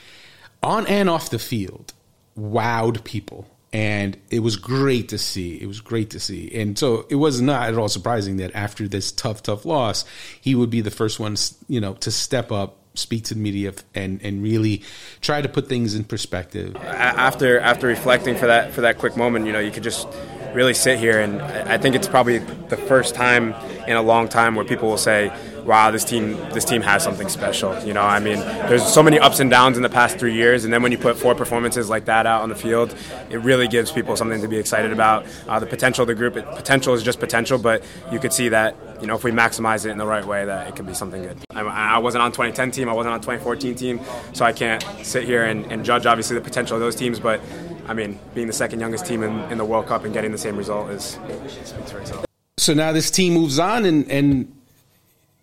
[0.62, 1.92] on and off the field,
[2.38, 3.46] wowed people
[3.76, 5.60] and it was great to see.
[5.60, 8.88] It was great to see, and so it was not at all surprising that after
[8.88, 10.06] this tough, tough loss,
[10.40, 11.36] he would be the first one,
[11.68, 14.82] you know, to step up, speak to the media, and and really
[15.20, 16.74] try to put things in perspective.
[16.76, 20.08] After after reflecting for that for that quick moment, you know, you could just
[20.54, 23.54] really sit here, and I think it's probably the first time
[23.86, 25.30] in a long time where people will say,
[25.66, 29.18] "Wow, this team this team has something special." You know, I mean, there's so many
[29.18, 31.90] ups and downs in the past three years, and then when you put four performances
[31.90, 32.94] like that out on the field,
[33.30, 35.26] it really gives people something to be excited about.
[35.48, 38.48] Uh, the potential of the group, it, potential is just potential, but you could see
[38.48, 40.94] that you know if we maximize it in the right way, that it could be
[40.94, 41.38] something good.
[41.50, 44.00] I, I wasn't on 2010 team, I wasn't on 2014 team,
[44.32, 47.40] so I can't sit here and, and judge obviously the potential of those teams, but
[47.88, 50.38] I mean, being the second youngest team in, in the World Cup and getting the
[50.38, 51.18] same result is
[51.64, 52.26] speaks for itself.
[52.58, 54.55] So now this team moves on, and, and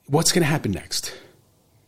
[0.08, 1.14] what's going to happen next?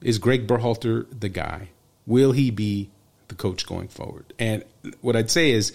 [0.01, 1.70] Is Gregg Berhalter the guy?
[2.05, 2.89] Will he be
[3.28, 4.34] the coach going forward?
[4.38, 4.63] And
[5.01, 5.74] what I'd say is,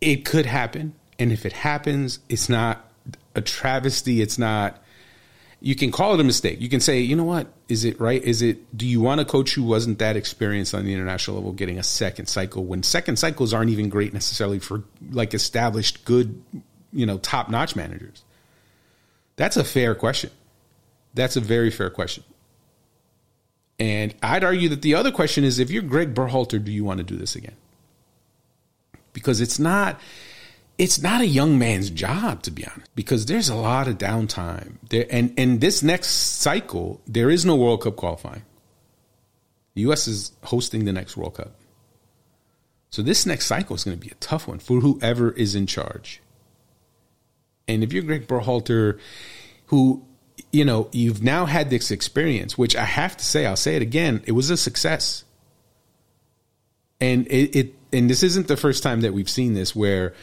[0.00, 2.90] it could happen, and if it happens, it's not
[3.34, 4.20] a travesty.
[4.20, 4.82] It's not
[5.62, 6.60] you can call it a mistake.
[6.60, 8.20] You can say, you know what, is it right?
[8.20, 8.76] Is it?
[8.76, 11.84] Do you want a coach who wasn't that experienced on the international level getting a
[11.84, 16.42] second cycle when second cycles aren't even great necessarily for like established good,
[16.92, 18.24] you know, top notch managers?
[19.36, 20.30] That's a fair question.
[21.14, 22.24] That's a very fair question.
[23.78, 26.98] And I'd argue that the other question is if you're Gregg Berhalter, do you want
[26.98, 27.56] to do this again?
[29.12, 30.00] Because it's not
[30.78, 34.76] it's not a young man's job to be honest because there's a lot of downtime
[34.88, 38.42] there and and this next cycle there is no world cup qualifying
[39.74, 41.52] the us is hosting the next world cup
[42.90, 45.66] so this next cycle is going to be a tough one for whoever is in
[45.66, 46.20] charge
[47.68, 48.98] and if you're gregg berhalter
[49.66, 50.04] who
[50.52, 53.82] you know you've now had this experience which i have to say i'll say it
[53.82, 55.24] again it was a success
[57.00, 60.14] and it, it and this isn't the first time that we've seen this where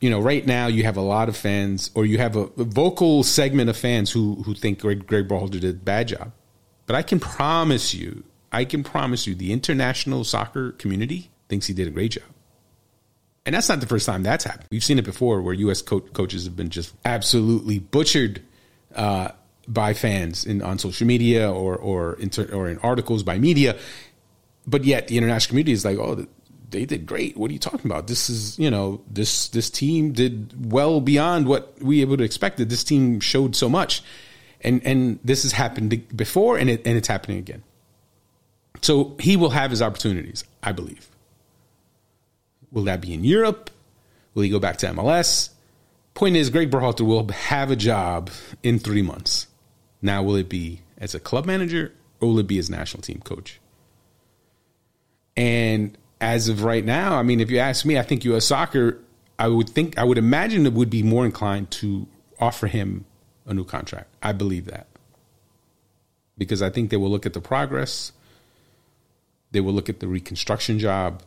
[0.00, 2.64] you know, right now you have a lot of fans, or you have a, a
[2.64, 6.32] vocal segment of fans who who think Gregg, Gregg Berhalter did a bad job.
[6.86, 11.74] But I can promise you, I can promise you, the international soccer community thinks he
[11.74, 12.24] did a great job.
[13.46, 14.68] And that's not the first time that's happened.
[14.70, 15.82] We've seen it before, where U.S.
[15.82, 18.42] Co- coaches have been just absolutely butchered
[18.94, 19.28] uh,
[19.72, 22.18] by fans in on social media or or
[22.52, 23.76] or in articles by media.
[24.66, 26.26] But yet the international community is like, oh,
[26.70, 27.36] they did great.
[27.36, 28.06] What are you talking about?
[28.06, 32.68] This is, you know, this this team did well beyond what we would have expected.
[32.68, 34.02] This team showed so much.
[34.60, 37.62] And and this has happened before and it and it's happening again.
[38.82, 41.08] So he will have his opportunities, I believe.
[42.70, 43.70] Will that be in Europe?
[44.34, 45.50] Will he go back to MLS?
[46.14, 48.30] Point is, Gregg Berhalter will have a job
[48.62, 49.46] in three months.
[50.02, 53.20] Now, will it be as a club manager or will it be as national team
[53.24, 53.60] coach?
[55.36, 58.46] And as of right now, I mean, if you ask me, I think U.S.
[58.46, 58.98] Soccer,
[59.38, 62.06] I would think, I would imagine it would be more inclined to
[62.38, 63.04] offer him
[63.46, 64.08] a new contract.
[64.22, 64.86] I believe that
[66.40, 68.12] because I think they will look at the progress,
[69.50, 71.22] they will look at the reconstruction job,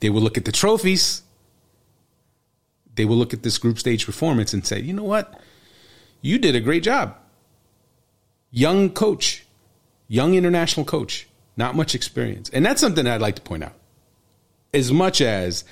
[0.00, 1.22] they will look at the trophies,
[2.96, 5.40] they will look at this group stage performance and say, you know what,
[6.20, 7.16] you did a great job.
[8.56, 9.44] Young coach,
[10.08, 12.50] young international coach not much experience.
[12.50, 13.74] And that's something I'd like to point out.
[14.74, 15.64] As much as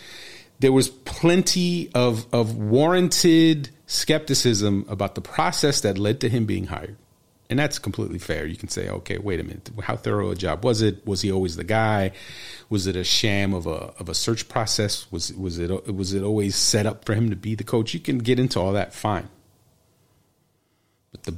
[0.61, 6.67] there was plenty of, of warranted skepticism about the process that led to him being
[6.67, 6.97] hired.
[7.51, 8.47] And that's completely fair.
[8.47, 11.07] You can say, okay, wait a minute, how thorough a job was it?
[11.07, 12.13] Was he always the guy?
[12.71, 15.13] Was it a sham of a of a search process?
[15.13, 17.93] Was was it was it always set up for him to be the coach?
[17.93, 19.29] You can get into all that, fine.
[21.13, 21.37] But the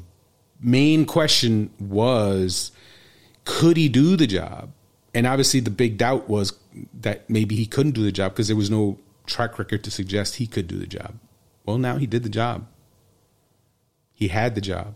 [0.60, 2.72] main question was
[3.44, 4.72] could he do the job?
[5.14, 6.58] And obviously, the big doubt was
[6.92, 10.36] that maybe he couldn't do the job because there was no track record to suggest
[10.36, 11.14] he could do the job.
[11.64, 12.66] Well, now he did the job.
[14.12, 14.94] He had the job.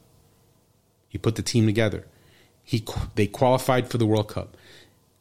[1.08, 2.06] He put the team together.
[2.62, 2.84] He
[3.14, 4.56] they qualified for the World Cup.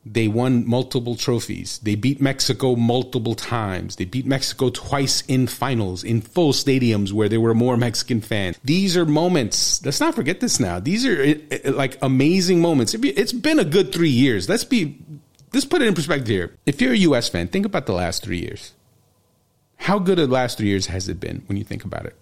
[0.05, 1.79] They won multiple trophies.
[1.79, 3.97] They beat Mexico multiple times.
[3.97, 8.57] They beat Mexico twice in finals, in full stadiums where there were more Mexican fans.
[8.63, 9.83] These are moments.
[9.85, 10.79] Let's not forget this now.
[10.79, 12.93] These are eh, eh, like amazing moments.
[12.93, 14.47] It's been a good three years.
[14.47, 14.97] Let's be,
[15.53, 16.55] let's put it in perspective here.
[16.65, 17.27] If you're a U.S.
[17.27, 18.73] fan, think about the last three years.
[19.75, 22.15] How good of the last three years has it been when you think about it?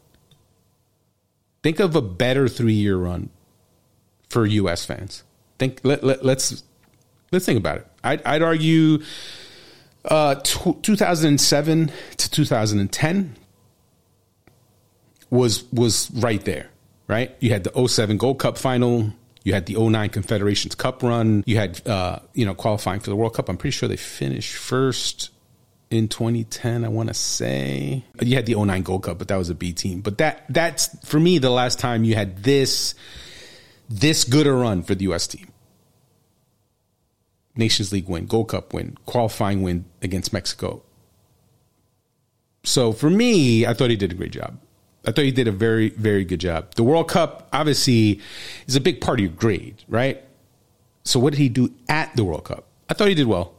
[1.62, 3.30] Think of a better three year run
[4.30, 4.84] for U.S.
[4.84, 5.24] fans.
[5.60, 6.64] Think let, let, let's
[7.32, 7.88] let's think about it.
[8.04, 9.00] I'd, I'd argue
[10.06, 13.36] uh, t- 2007 to 2010
[15.30, 16.70] was was right there,
[17.08, 17.36] right?
[17.40, 19.12] You had the 07 Gold Cup final.
[19.44, 21.44] You had the 09 Confederations Cup run.
[21.46, 23.48] You had, uh, you know, qualifying for the World Cup.
[23.50, 25.30] I'm pretty sure they finished first
[25.90, 26.84] in 2010.
[26.84, 29.74] I want to say you had the 09 Gold Cup, but that was a B
[29.74, 30.02] team.
[30.02, 32.96] But that that's for me the last time you had this
[33.90, 35.28] this good a run for the U.S.
[35.28, 35.48] team.
[37.58, 40.84] Nations League win, Gold Cup win, qualifying win against Mexico.
[42.64, 44.60] So for me, I thought he did a great job.
[45.06, 46.74] I thought he did a very, very good job.
[46.76, 48.20] The World Cup obviously
[48.68, 50.22] is a big part of your grade, right?
[51.04, 52.66] So what did he do at the World Cup?
[52.90, 53.54] I thought he did well.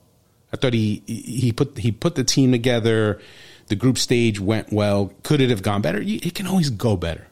[0.52, 3.20] I thought he he put he put the team together.
[3.68, 5.12] The group stage went well.
[5.22, 6.02] Could it have gone better?
[6.02, 7.26] It can always go better.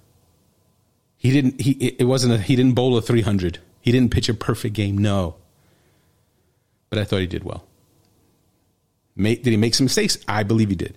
[1.16, 1.60] He didn't.
[1.60, 2.38] He it wasn't a.
[2.38, 3.58] He didn't bowl a three hundred.
[3.80, 4.98] He didn't pitch a perfect game.
[4.98, 5.36] No,
[6.90, 7.66] but I thought he did well.
[9.16, 10.18] did he make some mistakes?
[10.28, 10.96] I believe he did.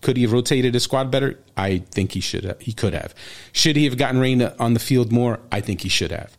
[0.00, 1.38] Could he have rotated his squad better?
[1.56, 2.44] I think he should.
[2.44, 2.60] Have.
[2.60, 3.14] He could have.
[3.52, 5.40] Should he have gotten Reyna on the field more?
[5.52, 6.36] I think he should have.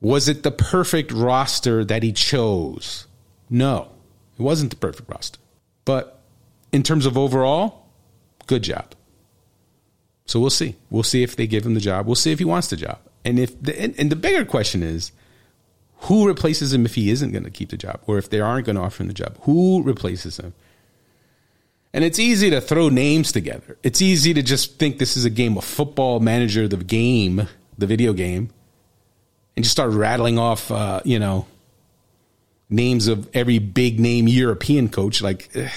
[0.00, 3.06] Was it the perfect roster that he chose?
[3.50, 3.90] No,
[4.38, 5.40] it wasn't the perfect roster.
[5.84, 6.20] But
[6.72, 7.86] in terms of overall,
[8.46, 8.94] good job.
[10.26, 10.76] So we'll see.
[10.90, 12.06] We'll see if they give him the job.
[12.06, 12.98] We'll see if he wants the job.
[13.24, 15.10] And if the, and, and the bigger question is,
[16.02, 18.66] who replaces him if he isn't going to keep the job, or if they aren't
[18.66, 19.36] going to offer him the job?
[19.42, 20.54] Who replaces him?
[21.92, 23.78] And it's easy to throw names together.
[23.82, 27.86] It's easy to just think this is a game of football manager, the game, the
[27.86, 28.50] video game,
[29.56, 31.46] and just start rattling off, uh, you know,
[32.70, 35.22] names of every big name European coach.
[35.22, 35.70] Like, ugh,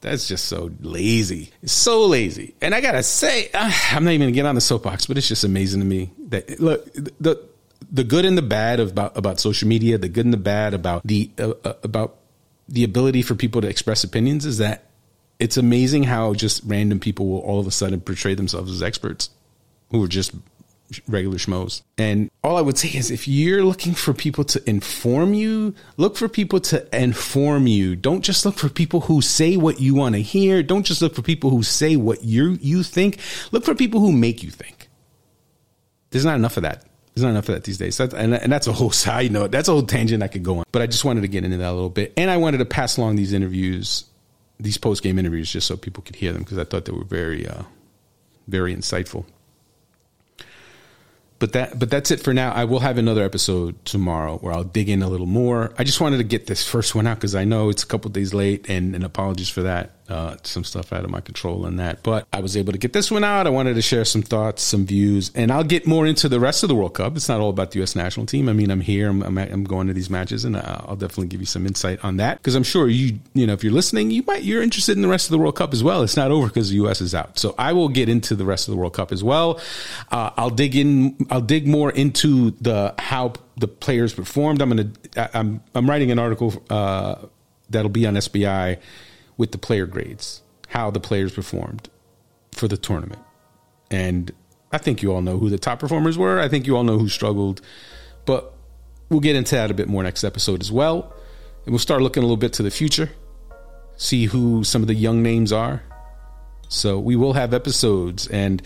[0.00, 1.50] that's just so lazy.
[1.64, 2.54] So lazy.
[2.60, 5.28] And I gotta say, uh, I'm not even gonna get on the soapbox, but it's
[5.28, 7.44] just amazing to me that look the
[7.90, 11.06] the good and the bad about about social media, the good and the bad about
[11.06, 12.16] the uh, uh, about
[12.68, 14.84] the ability for people to express opinions is that
[15.38, 19.30] it's amazing how just random people will all of a sudden portray themselves as experts
[19.90, 20.32] who are just
[21.08, 21.82] regular schmoes.
[21.98, 26.16] And all I would say is if you're looking for people to inform you, look
[26.16, 27.96] for people to inform you.
[27.96, 30.62] Don't just look for people who say what you want to hear.
[30.62, 33.18] Don't just look for people who say what you you think.
[33.52, 34.88] Look for people who make you think.
[36.10, 36.85] There's not enough of that.
[37.16, 37.98] There's not enough of that these days.
[37.98, 39.50] and, and that's a whole side note.
[39.50, 40.64] That's a whole tangent I could go on.
[40.70, 42.12] But I just wanted to get into that a little bit.
[42.14, 44.04] And I wanted to pass along these interviews,
[44.60, 47.04] these post game interviews, just so people could hear them because I thought they were
[47.04, 47.62] very, uh,
[48.48, 49.24] very insightful.
[51.38, 52.52] But that, but that's it for now.
[52.52, 55.72] I will have another episode tomorrow where I'll dig in a little more.
[55.78, 58.10] I just wanted to get this first one out because I know it's a couple
[58.10, 59.95] days late, and, and apologies for that.
[60.08, 62.02] Uh, some stuff out of my control in that.
[62.02, 63.46] But I was able to get this one out.
[63.46, 66.62] I wanted to share some thoughts, some views, and I'll get more into the rest
[66.62, 67.16] of the World Cup.
[67.16, 67.96] It's not all about the U.S.
[67.96, 68.48] national team.
[68.48, 71.40] I mean, I'm here, I'm, I'm, I'm going to these matches, and I'll definitely give
[71.40, 74.22] you some insight on that because I'm sure you, you know, if you're listening, you
[74.26, 76.02] might you're interested in the rest of the World Cup as well.
[76.02, 77.00] It's not over because the U.S.
[77.00, 79.60] is out, so I will get into the rest of the World Cup as well.
[80.10, 81.16] Uh, I'll dig in.
[81.30, 84.62] I'll dig more into the how the players performed.
[84.62, 84.90] I'm gonna.
[85.34, 87.16] I'm I'm writing an article uh,
[87.70, 88.78] that'll be on SBI
[89.36, 91.88] with the player grades, how the players performed
[92.52, 93.22] for the tournament.
[93.90, 94.32] And
[94.72, 96.40] I think you all know who the top performers were.
[96.40, 97.60] I think you all know who struggled.
[98.24, 98.52] But
[99.08, 101.12] we'll get into that a bit more next episode as well.
[101.64, 103.10] And we'll start looking a little bit to the future,
[103.96, 105.82] see who some of the young names are.
[106.68, 108.60] So we will have episodes and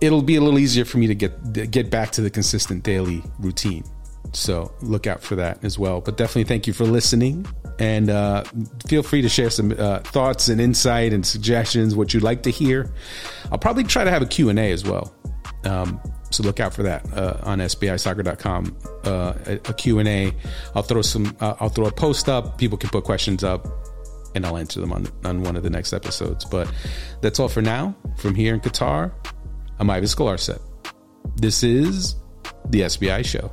[0.00, 3.22] it'll be a little easier for me to get get back to the consistent daily
[3.38, 3.84] routine.
[4.32, 6.00] So look out for that as well.
[6.00, 7.46] But definitely thank you for listening.
[7.80, 8.44] And uh,
[8.86, 12.50] feel free to share some uh, thoughts and insight and suggestions, what you'd like to
[12.50, 12.92] hear.
[13.50, 15.14] I'll probably try to have a Q&A as well.
[15.64, 15.98] Um,
[16.30, 18.76] so look out for that uh, on sbisoccer.com.
[19.04, 20.32] Uh, a, a Q&A.
[20.74, 22.58] I'll throw some, uh, I'll throw a post up.
[22.58, 23.66] People can put questions up
[24.34, 26.44] and I'll answer them on, on one of the next episodes.
[26.44, 26.70] But
[27.22, 27.96] that's all for now.
[28.18, 29.12] From here in Qatar,
[29.78, 30.60] I'm Ives Galarcep.
[31.36, 32.14] This is
[32.68, 33.50] the SBI Show.